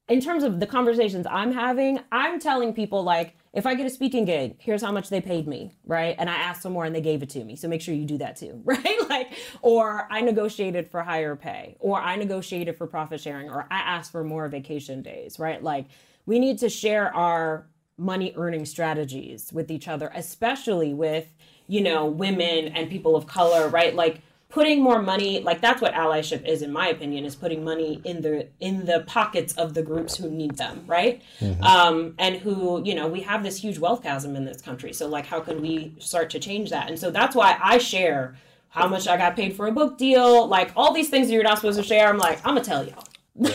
[0.07, 3.89] in terms of the conversations I'm having, I'm telling people like, if I get a
[3.89, 6.15] speaking gig, here's how much they paid me, right?
[6.19, 7.55] And I asked for more and they gave it to me.
[7.55, 9.09] So make sure you do that too, right?
[9.09, 9.31] Like,
[9.61, 14.11] or I negotiated for higher pay, or I negotiated for profit sharing, or I asked
[14.11, 15.63] for more vacation days, right?
[15.63, 15.87] Like,
[16.25, 21.33] we need to share our money earning strategies with each other, especially with,
[21.67, 23.95] you know, women and people of color, right?
[23.95, 28.01] Like, putting more money like that's what allyship is in my opinion is putting money
[28.03, 31.21] in the in the pockets of the groups who need them right?
[31.39, 31.63] Mm-hmm.
[31.63, 34.91] um, and who you know we have this huge wealth chasm in this country.
[34.93, 36.89] So like how can we start to change that?
[36.89, 38.35] And so that's why i share
[38.69, 41.43] how much i got paid for a book deal like all these things that you're
[41.43, 42.07] not supposed to share.
[42.09, 43.03] I'm like i'm gonna tell y'all.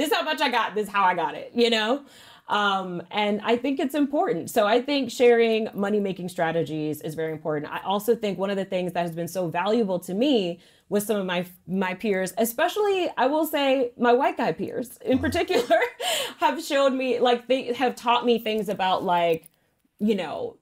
[0.00, 2.02] This is how much I got, this is how I got it, you know?
[2.50, 4.50] Um, and I think it's important.
[4.50, 7.72] So I think sharing money making strategies is very important.
[7.72, 11.04] I also think one of the things that has been so valuable to me with
[11.04, 15.78] some of my my peers, especially I will say my white guy peers in particular,
[16.38, 19.48] have showed me like they have taught me things about like,
[20.00, 20.56] you know,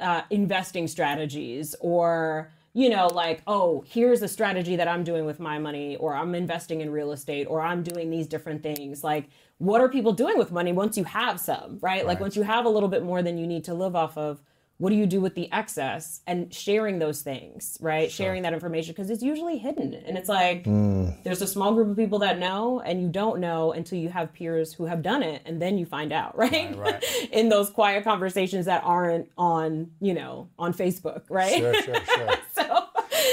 [0.00, 5.40] uh, investing strategies or you know like oh here's a strategy that i'm doing with
[5.40, 9.28] my money or i'm investing in real estate or i'm doing these different things like
[9.58, 12.64] what are people doing with money once you have some right, like once you have
[12.64, 14.40] a little bit more than you need to live off of
[14.78, 16.20] what do you do with the excess?
[16.26, 18.10] And sharing those things right?
[18.10, 19.92] Sharing that information because it's usually hidden.
[19.92, 21.08] And it's like hmm.
[21.24, 24.32] there's a small group of people that know and you don't know until you have
[24.32, 27.04] peers who have done it and then you find out right, right.
[27.32, 31.56] in those quiet conversations that aren't on you know on facebook right?
[31.56, 32.34] Sure, sure, sure.
[32.52, 32.84] so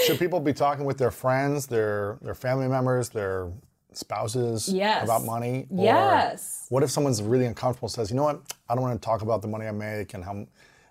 [0.06, 3.52] Should people be talking with their friends, their their family members, their
[3.98, 5.04] spouses Yes.
[5.04, 5.68] about money?
[5.70, 6.66] Or Yes.
[6.70, 9.42] What if someone's really uncomfortable says, you know what, I don't want to talk about
[9.42, 10.46] the money I make and how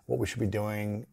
[0.06, 1.06] what we should be doing.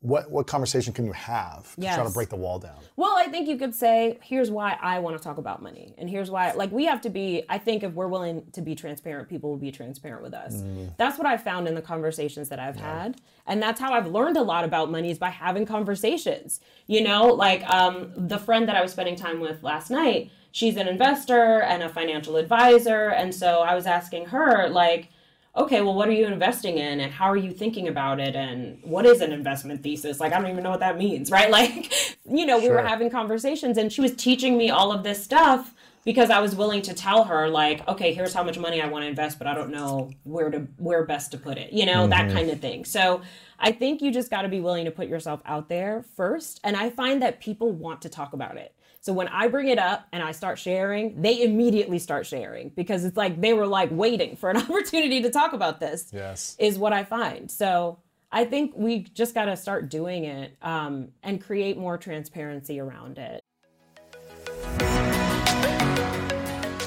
[0.00, 2.74] What what conversation can you have to try to break the wall down?
[2.96, 5.94] Well, I think you could say, here's why I want to talk about money.
[5.96, 8.74] And here's why, like, we have to be, I think if we're willing to be
[8.74, 10.60] transparent, people will be transparent with us.
[10.96, 13.20] That's what I've found in the conversations that I've had.
[13.46, 16.58] And that's how I've learned a lot about money is by having conversations.
[16.88, 20.76] You know, like um, the friend that I was spending time with last night, she's
[20.76, 23.08] an investor and a financial advisor.
[23.08, 25.08] And so I was asking her, like,
[25.56, 28.34] okay, well, what are you investing in and how are you thinking about it?
[28.34, 30.18] And what is an investment thesis?
[30.18, 31.50] Like, I don't even know what that means, right?
[31.50, 31.92] Like,
[32.24, 35.74] you know, we were having conversations and she was teaching me all of this stuff
[36.04, 39.04] because I was willing to tell her, like, okay, here's how much money I want
[39.04, 42.08] to invest, but I don't know where to, where best to put it, you know,
[42.08, 42.36] that mm-hmm.
[42.36, 42.84] kind of thing.
[42.84, 43.22] So
[43.60, 46.60] I think you just got to be willing to put yourself out there first.
[46.64, 48.74] And I find that people want to talk about it.
[49.02, 53.04] So when I bring it up and I start sharing, they immediately start sharing because
[53.04, 56.06] it's like they were like waiting for an opportunity to talk about this.
[56.12, 56.54] Yes.
[56.60, 57.50] Is what I find.
[57.50, 57.98] So
[58.30, 63.18] I think we just got to start doing it um, and create more transparency around
[63.18, 63.42] it.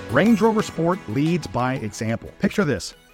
[0.10, 2.32] Range Rover Sport leads by example.
[2.40, 2.94] Picture this.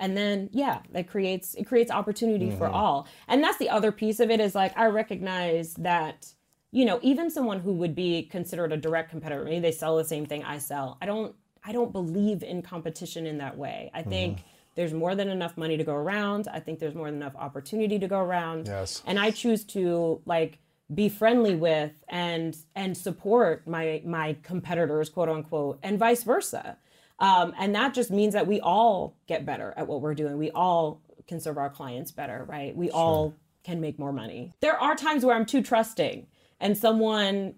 [0.00, 2.74] and then yeah that creates it creates opportunity for mm-hmm.
[2.74, 3.08] all.
[3.28, 6.26] And that's the other piece of it is like i recognize that
[6.70, 10.04] you know even someone who would be considered a direct competitor maybe they sell the
[10.04, 10.98] same thing i sell.
[11.00, 11.34] I don't
[11.64, 13.90] i don't believe in competition in that way.
[13.94, 14.48] I think mm-hmm.
[14.74, 16.48] there's more than enough money to go around.
[16.48, 18.66] I think there's more than enough opportunity to go around.
[18.66, 19.02] Yes.
[19.06, 20.58] and i choose to like
[20.92, 26.76] be friendly with and and support my my competitors quote unquote and vice versa
[27.24, 30.36] um, and that just means that we all get better at what we're doing.
[30.38, 32.76] We all can serve our clients better right?
[32.76, 34.52] We all can make more money.
[34.60, 36.26] There are times where i'm too trusting
[36.60, 37.54] and someone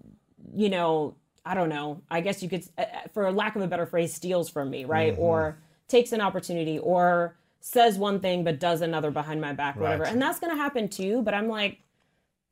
[0.54, 3.86] you know i don't know i guess you could uh, for lack of a better
[3.86, 5.14] phrase steals from me right?
[5.18, 5.58] Or
[5.88, 10.04] takes an opportunity or says one thing but does another behind my back or whatever
[10.04, 11.80] and that's going to happen too but i'm like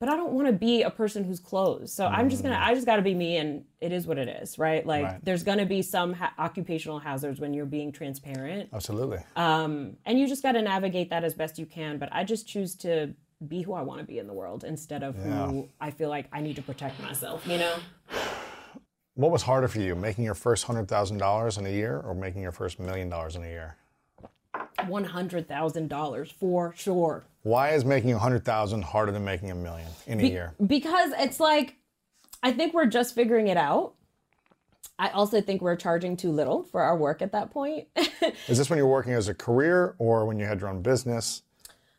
[0.04, 1.88] but I don't want to be a person who's closed.
[1.94, 4.28] So I'm just gonna, I just got to be me, and it is what it
[4.28, 4.84] is, right?
[4.84, 5.24] Like, Right.
[5.24, 9.20] there's gonna be some ha- occupational hazards when you're being transparent, Absolutely.
[9.36, 11.96] um, and you just got to navigate that as best you can.
[11.96, 13.14] But I just choose to
[13.48, 16.26] be who I want to be in the world instead of who I feel like
[16.32, 17.46] I need to protect myself.
[17.46, 17.74] You know?
[19.14, 22.52] What was harder for you, making your first $100,000 in a year or making your
[22.52, 23.76] first million dollars in a year?
[24.88, 27.24] One hundred thousand dollars for sure.
[27.42, 30.54] Why is making a 100,000 harder than making a million in a Be- year?
[30.66, 31.76] because it's like
[32.42, 33.94] I think we're just figuring it out.
[34.98, 37.88] I also think we're charging too little for our work at that point.
[38.48, 40.82] Is this when you were working as a career or when you had your own
[40.82, 41.42] business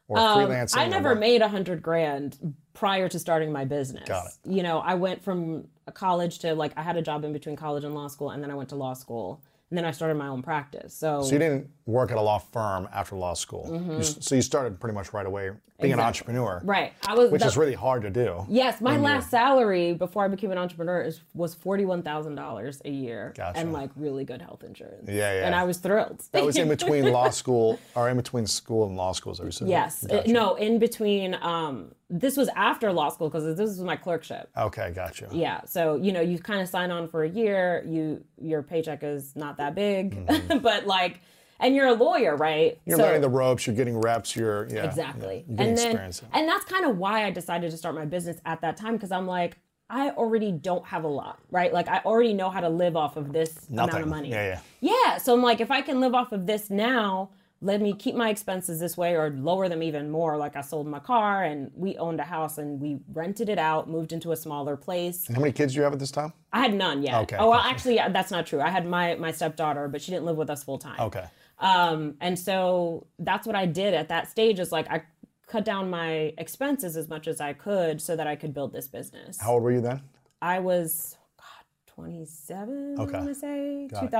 [0.07, 0.75] or freelancing?
[0.77, 4.07] Um, I never made a hundred grand prior to starting my business.
[4.07, 4.33] Got it.
[4.49, 7.83] You know, I went from college to like I had a job in between college
[7.83, 10.27] and law school, and then I went to law school, and then I started my
[10.27, 10.93] own practice.
[10.93, 13.65] So, So you didn't work at a law firm after law school.
[13.97, 15.51] You so you started pretty much right away
[15.81, 16.69] being an entrepreneur, Mm-hmm.
[16.69, 18.45] right, I was which the- is really hard to do.
[18.47, 22.81] Yes, my last salary before I became an entrepreneur is, was forty one thousand dollars
[22.85, 23.59] a year, Gotcha.
[23.59, 25.09] and like really good health insurance.
[25.09, 25.45] Yeah, yeah.
[25.45, 26.23] And I was thrilled.
[26.31, 29.51] That was in between law school or in between school and law school, as you
[29.51, 29.67] said.
[29.67, 30.31] yes, Gotcha.
[30.31, 31.35] No, in between.
[31.41, 34.49] Um, this was after law school because this was my clerkship.
[34.55, 35.27] Okay, gotcha.
[35.31, 37.83] Yeah, so you know, you kind of sign on for a year.
[37.87, 40.15] You your paycheck is not that big,
[40.61, 41.21] but like,
[41.59, 42.73] and you're a lawyer, right?
[42.75, 42.89] Mm-hmm.
[42.89, 43.65] You're So- learning the ropes.
[43.65, 44.35] You're getting reps.
[44.35, 47.77] You're yeah, exactly yeah, you're and then and that's kind of why i decided to
[47.77, 49.57] start my business at that time because i'm like
[49.89, 53.17] i already don't have a lot right like i already know how to live off
[53.17, 56.13] of this amount of money Yeah, Yeah, yeah so i'm like if i can live
[56.15, 57.29] off of this now
[57.61, 60.85] let me keep my expenses this way or lower them even more like i sold
[60.87, 64.35] my car and we owned a house and we rented it out moved into a
[64.35, 66.33] smaller place How many kids do you have at this time?
[66.53, 67.37] i had none yet Okay.
[67.39, 70.25] oh well actually yeah, that's not true i had my my stepdaughter but she didn't
[70.25, 71.25] live with us full time Okay.
[71.59, 75.03] um, and so that's what I did at that stage is like I
[75.47, 78.87] cut down my expenses as much as I could so that I could build this
[78.87, 79.39] business.
[79.39, 80.01] How old were you then?
[80.41, 83.13] I was God, 27, Okay.
[83.13, 84.11] I want to say, Got it.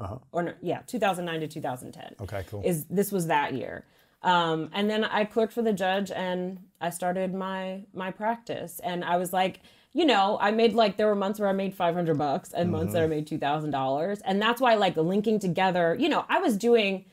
[0.00, 0.20] 2009.
[0.32, 2.16] Or no, yeah, 2009 to 2010.
[2.20, 2.62] Okay, cool.
[2.64, 3.84] Is this was that year.
[4.22, 8.80] Um, and then I clerked for the judge and I started my my practice.
[8.82, 9.60] And I was like,
[9.92, 12.92] you know, I made like there were months where I made 500 bucks and months
[12.92, 14.20] that I made $2,000.
[14.24, 17.06] And that's why like linking together, you know, I was doing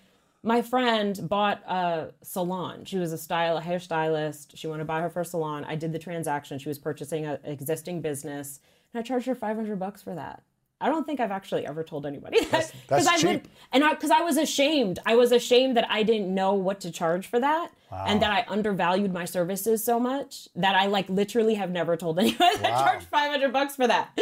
[0.44, 2.86] my friend bought a salon.
[2.86, 4.56] She was a style a hairstylist.
[4.56, 5.66] She wanted to buy her first salon.
[5.66, 6.60] I did the transaction.
[6.60, 8.60] She was purchasing an existing business,
[8.94, 10.44] and I charged her 500 bucks for that.
[10.80, 14.38] I don't think I've actually ever told anybody that that's I and because I was
[14.38, 15.00] ashamed.
[15.06, 18.46] I was ashamed that I didn't know what to charge for that, and that I
[18.48, 22.84] undervalued my services so much that I like literally have never told anyone that I
[22.84, 24.18] charged 500 bucks for that.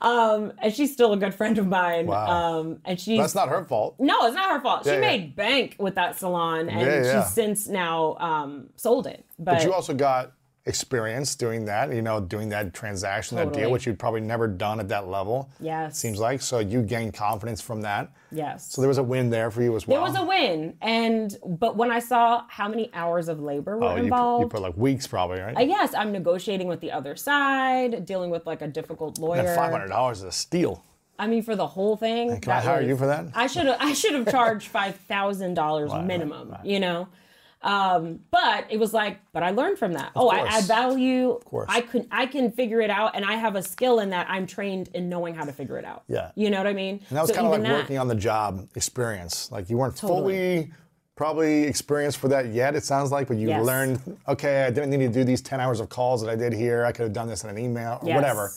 [0.00, 2.06] Um, and she's still a good friend of mine.
[2.06, 2.26] Wow.
[2.60, 3.96] Um, and she's That's not her fault.
[3.98, 4.86] no, it's not her fault.
[4.86, 5.00] Yeah, she yeah.
[5.00, 7.22] made bank with that salon, and yeah.
[7.22, 9.24] she's since now um, sold it.
[9.38, 10.32] But, But you also got
[10.66, 14.80] experience doing that, you know, doing that transaction, that deal, which you'd probably never done
[14.80, 15.48] at that level.
[15.60, 15.96] Yes.
[15.98, 16.42] Seems like.
[16.42, 18.12] So you gained confidence from that.
[18.32, 20.02] yes, So there was a win there for you as well.
[20.02, 23.84] there was a win, and but when I saw how many hours of labor were
[23.84, 25.56] oh, you, put, involved, you put like weeks probably, right?
[25.56, 29.40] uh, yes, I'm negotiating with the other side, dealing with like a difficult lawyer.
[29.40, 30.84] and five hundred dollars is a steal.
[31.18, 32.40] I mean, for the whole thing.
[32.40, 33.26] Can I hire was- you for that?
[33.34, 33.76] I should have.
[33.80, 36.56] I should have charged five thousand dollars minimum.
[36.64, 37.08] You know,
[37.62, 40.12] um, but it was like, but I learned from that.
[40.14, 41.30] oh, I add value.
[41.32, 41.66] Of course.
[41.68, 42.06] I could.
[42.10, 44.26] I can figure it out, and I have a skill in that.
[44.30, 46.04] I'm trained in knowing how to figure it out.
[46.08, 46.30] Yeah.
[46.36, 47.00] You know what I mean?
[47.08, 49.50] And that was So kind of like that- working on the job experience.
[49.50, 50.20] Like you weren't Totally.
[50.62, 50.72] fully
[51.16, 53.64] probably experienced for that yet, it sounds like, but you Yes.
[53.64, 56.52] learned, okay, I didn't need to do these 10 hours of calls that I did
[56.52, 56.84] here.
[56.84, 58.16] I could have done this in an email or Yes.
[58.16, 58.52] whatever.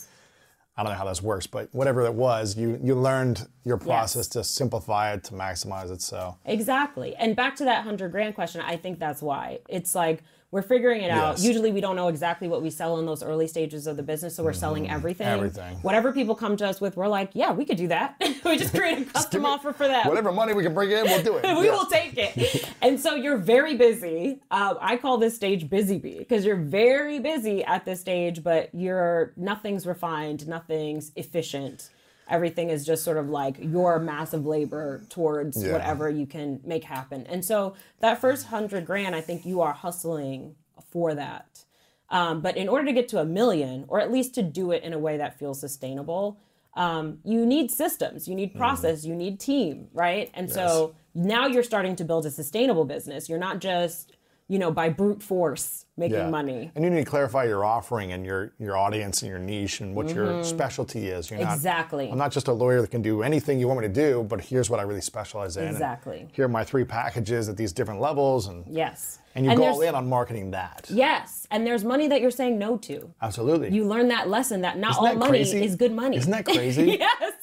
[0.80, 4.28] I don't know how this works, but whatever it was, you you learned your process
[4.30, 6.02] to simplify it, to maximize it.
[6.02, 7.14] So Exactly.
[7.18, 9.60] And back to that hundred grand question, I think that's why.
[9.68, 11.40] It's like we're figuring it out.
[11.40, 14.36] Usually we don't know exactly what we sell in those early stages of the business,
[14.36, 15.28] so we're selling everything.
[15.28, 15.36] Mm-hmm.
[15.38, 15.76] Everything.
[15.84, 18.16] Whatever people come to us with, we're like, yeah, we could do that.
[18.46, 20.08] we just create a custom offer for that.
[20.08, 21.44] whatever money we can bring in, we'll do it.
[21.60, 21.72] we Yeah.
[21.72, 22.68] will take it.
[22.82, 24.42] and so you're very busy.
[24.50, 28.70] Um, I call this stage busy bee because you're very busy at this stage, but
[28.74, 31.90] you're nothing's refined, nothing's efficient.
[32.30, 35.74] Everything is just sort of like your massive labor towards Yeah.
[35.74, 37.26] whatever you can make happen.
[37.28, 40.56] And so that first hundred grand, I think you are hustling
[40.92, 41.66] for that.
[42.10, 44.84] Um, but in order to get to a million, or at least to do it
[44.84, 46.40] in a way that feels sustainable,
[46.76, 48.38] um, you need systems, you Mm-hmm.
[48.42, 50.30] need process, you need team, right?
[50.34, 53.28] And so now you're starting to build a sustainable business.
[53.30, 54.14] You're not just,
[54.50, 56.30] you know, by brute force making Yeah.
[56.30, 56.72] money.
[56.76, 59.96] And you need to clarify your offering and your your audience and your niche and
[59.96, 61.30] what your specialty is.
[61.30, 61.56] You're not, Mm-hmm.
[61.56, 62.10] Exactly.
[62.12, 64.42] I'm not just a lawyer that can do anything you want me to do, but
[64.42, 65.64] here's what I really specialize in.
[65.66, 66.28] and Exactly.
[66.34, 69.20] Here are my three packages at these different levels, and Yes.
[69.36, 70.88] and you go all in on marketing that.
[70.90, 71.46] Yes.
[71.52, 73.14] And there's money that you're saying no to.
[73.22, 73.70] Absolutely.
[73.72, 75.64] You learn that lesson that not Isn't all that money crazy?
[75.64, 76.18] is good money.
[76.18, 76.98] Isn't that crazy?
[77.00, 77.34] yes.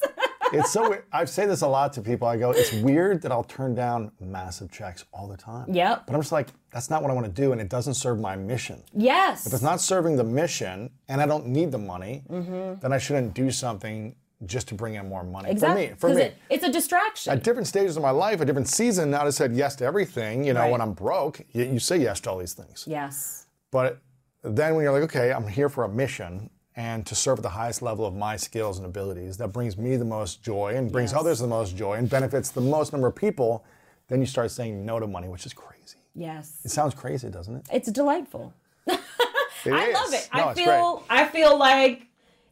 [0.58, 0.90] It's so.
[0.90, 2.26] we- I say this a lot to people.
[2.28, 5.72] I go, it's weird that I'll turn down massive checks all the time.
[5.72, 6.04] Yep.
[6.06, 8.18] But I'm just like, that's not what I want to do, and it doesn't serve
[8.20, 8.82] my mission.
[8.94, 9.46] Yes.
[9.46, 12.80] If it's not serving the mission, and I don't need the money, Mm-hmm.
[12.80, 15.50] then I shouldn't do something just to bring in more money.
[15.50, 15.94] exactly.
[15.98, 16.22] For me, for me.
[16.26, 17.32] It, it's a distraction.
[17.32, 20.44] at different stages of my life, a different season, I'd have said yes to everything.
[20.44, 20.72] You know, Right.
[20.72, 22.84] when I'm broke, you, you say yes to all these things.
[22.86, 23.46] yes.
[23.70, 23.98] But
[24.44, 27.48] then when you're like, okay, I'm here for a mission, and to serve at the
[27.48, 31.12] highest level of my skills and abilities that brings me the most joy and brings
[31.12, 31.20] Yes.
[31.20, 33.64] others the most joy and benefits the most number of people,
[34.08, 35.96] then you start saying no to money, which is crazy.
[36.14, 36.60] Yes.
[36.64, 37.66] It sounds crazy, doesn't it?
[37.72, 38.52] It's delightful.
[39.64, 39.94] It I is.
[39.94, 40.28] love it.
[40.32, 42.05] No, I feel I feel like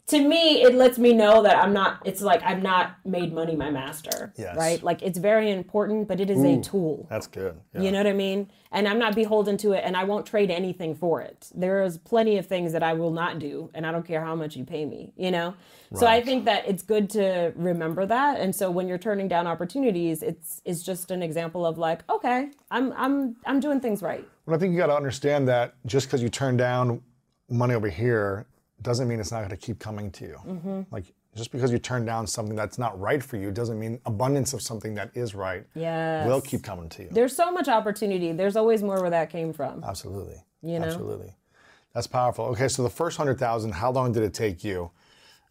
[0.07, 3.57] to me it lets me know that I'm not it's like I've not made money
[3.57, 4.33] my master.
[4.37, 4.57] Yes.
[4.57, 4.83] Right?
[4.83, 7.07] Like it's very important, but it is a tool.
[7.09, 7.59] That's good.
[7.75, 7.83] Yeah.
[7.83, 8.51] You know what I mean?
[8.71, 11.49] And I'm not beholden to it and I won't trade anything for it.
[11.55, 14.57] There's plenty of things that I will not do and I don't care how much
[14.57, 15.55] you pay me, you know?
[15.95, 18.41] So I think that it's good to remember that.
[18.41, 22.51] And so when you're turning down opportunities, it's it's just an example of like, okay,
[22.71, 24.27] I'm I'm I'm doing things right.
[24.45, 27.01] But I think you got to understand that just because you turn down
[27.49, 28.47] money over here
[28.83, 30.37] doesn't mean it's not going to keep coming to you.
[30.47, 30.81] Mm-hmm.
[30.91, 34.53] Like just because you turn down something that's not right for you doesn't mean abundance
[34.53, 36.27] of something that is right Yes.
[36.27, 37.09] will keep coming to you.
[37.11, 38.33] There's so much opportunity.
[38.33, 39.83] There's always more where that came from.
[39.85, 40.37] Absolutely.
[40.62, 40.87] You know?
[40.87, 41.35] Absolutely.
[41.93, 42.47] That's powerful.
[42.47, 44.91] Okay, so the first hundred thousand, how long did it take you?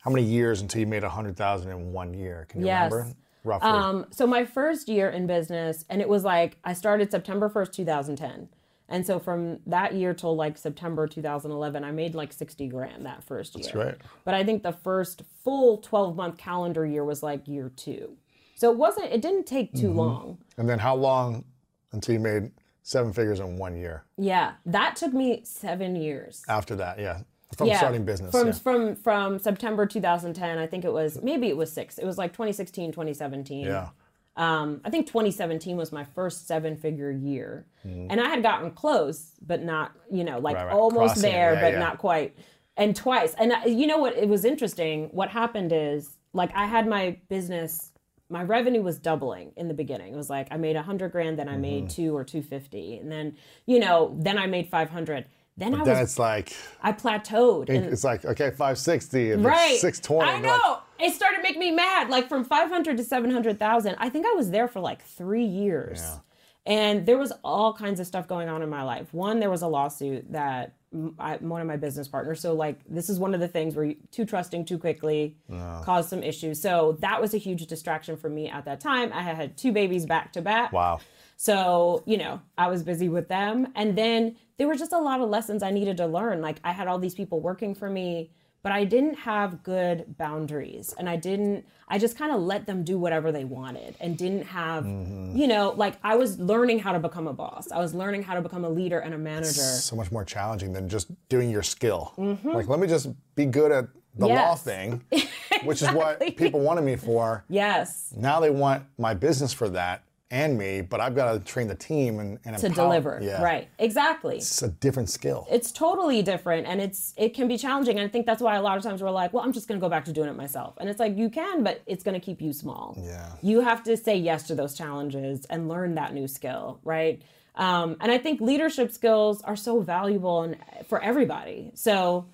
[0.02, 2.46] How many years until you made a hundred thousand in one year?
[2.50, 2.92] Can you Yes.
[2.92, 3.16] remember?
[3.46, 3.70] Roughly.
[3.70, 7.74] Um, so my first year in business, and it was like I started September 1st,
[7.74, 8.48] 2010.
[8.90, 13.24] And so from that year till like September 2011, I made like 60 grand that
[13.24, 13.64] first year.
[13.64, 13.96] That's right.
[14.26, 18.18] But I think the first full 12 month calendar year was like year two.
[18.56, 20.00] So it wasn't, it didn't take too mm-hmm.
[20.00, 20.38] long.
[20.58, 21.44] and then how long
[21.92, 22.52] until you made
[22.84, 24.04] seven figures in one year?
[24.18, 24.54] Yeah.
[24.66, 26.44] That took me seven years.
[26.48, 27.22] After that, yeah.
[27.58, 28.32] From starting business.
[28.32, 28.54] From, yeah.
[28.54, 32.00] from, from September 2010, I think it was, maybe it was six.
[32.00, 33.66] It was like 2016, 2017.
[33.66, 33.90] yeah.
[34.36, 37.66] Um, I think 2017 was my first seven figure year.
[37.86, 38.08] Mm-hmm.
[38.10, 40.74] And I had gotten close, but not, you know, like Right, right.
[40.74, 41.80] almost Crossing there, yeah, but yeah.
[41.80, 42.36] not quite.
[42.76, 43.36] And twice.
[43.36, 44.18] And I, you know what?
[44.18, 45.10] It was interesting.
[45.12, 47.92] What happened is, like, I had my business,
[48.30, 50.14] my revenue was doubling in the beginning.
[50.14, 51.96] It was like I made 100 grand, then I made Mm-hmm.
[52.04, 52.98] two or 250.
[52.98, 53.36] And then,
[53.68, 55.26] you know, then I made 500.
[55.56, 57.70] Then I Then was, it's like I plateaued.
[57.70, 60.32] And, it's like okay, five sixty and right six twenty.
[60.32, 64.32] i know it started making me mad like from 500 to 700000 i think i
[64.34, 66.18] was there for like three years Yeah.
[66.66, 69.62] and there was all kinds of stuff going on in my life one there was
[69.62, 70.74] a lawsuit that
[71.18, 73.86] I, one of my business partners so like this is one of the things where
[73.86, 75.36] you, too trusting too quickly
[75.84, 79.22] caused some issues so that was a huge distraction for me at that time i
[79.24, 81.00] had had two babies back to back Wow.
[81.36, 83.68] so, you know, I was busy with them.
[83.76, 86.42] And then there were just a lot of lessons I needed to learn.
[86.42, 88.30] Like, I had all these people working for me,
[88.64, 90.96] but I didn't have good boundaries.
[90.98, 94.46] And I didn't, I just kind of let them do whatever they wanted and didn't
[94.46, 97.72] have, you know, like I was learning how to become a boss.
[97.72, 99.52] I was learning how to become a leader and a manager.
[99.52, 102.14] So much more challenging than just doing your skill.
[102.44, 103.86] Like let me just be good at
[104.16, 104.50] the law Mm-hmm.
[104.54, 104.64] Yes.
[104.64, 105.04] thing,
[105.66, 107.44] which is what people wanted me for.
[107.50, 108.14] Yes.
[108.16, 110.03] Now they want my business for that
[110.34, 113.20] and me, but I've got to train the team and, and To empower- deliver.
[113.22, 113.42] Yeah.
[113.44, 113.68] Right.
[113.78, 114.38] Exactly.
[114.38, 115.46] It's a different skill.
[115.52, 118.62] it's totally different and it's it can be challenging and i think that's why a
[118.62, 120.36] lot of times we're like well i'm just going to go back to doing it
[120.36, 123.32] myself and it's like you can but it's going to keep you small Yeah.
[123.42, 127.22] you have to say yes to those challenges and learn that new skill right
[127.56, 130.56] um, and i think leadership skills are so valuable and
[130.88, 132.26] for everybody so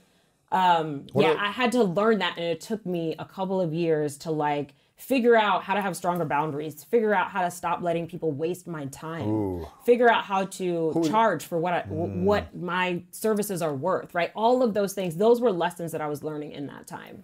[0.51, 3.73] um, yeah are- i had to learn that and it took me a couple of
[3.73, 7.81] years to like figure out how to have stronger boundaries figure out how to stop
[7.81, 12.23] letting people waste my time figure out how to charge for what I, Mm.
[12.23, 16.07] what my services are worth right all of those things those were lessons that i
[16.07, 17.23] was learning in that time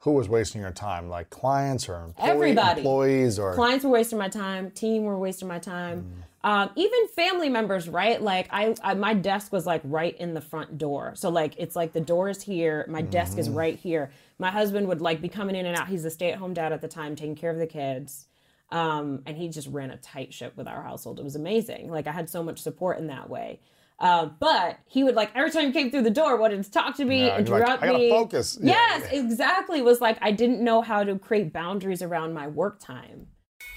[0.00, 1.08] Who was wasting your time?
[1.08, 2.80] Like clients or employee- Everybody.
[2.82, 5.98] employees or clients were wasting my time team were wasting my time
[6.44, 6.48] Mm.
[6.48, 10.40] um, even family members right like I, I my desk was like right in the
[10.40, 13.40] front door so like it's like the door is here my desk Mm-hmm.
[13.40, 15.88] is right here my husband would like be coming in and out.
[15.88, 18.26] He's a stay-at-home dad at the time taking care of the kids.
[18.70, 21.18] Um, and he just ran a tight ship with our household.
[21.20, 21.88] It was amazing.
[21.90, 23.60] Like i had so much support in that way.
[23.98, 26.96] Uh, but he would like every time he came through the door wanted to talk
[26.96, 28.10] to me Yeah, like, interrupt "I gotta me.
[28.10, 29.20] focus." Yes yeah.
[29.20, 29.80] exactly.
[29.80, 33.28] Was like i didn't know how to create boundaries around my work time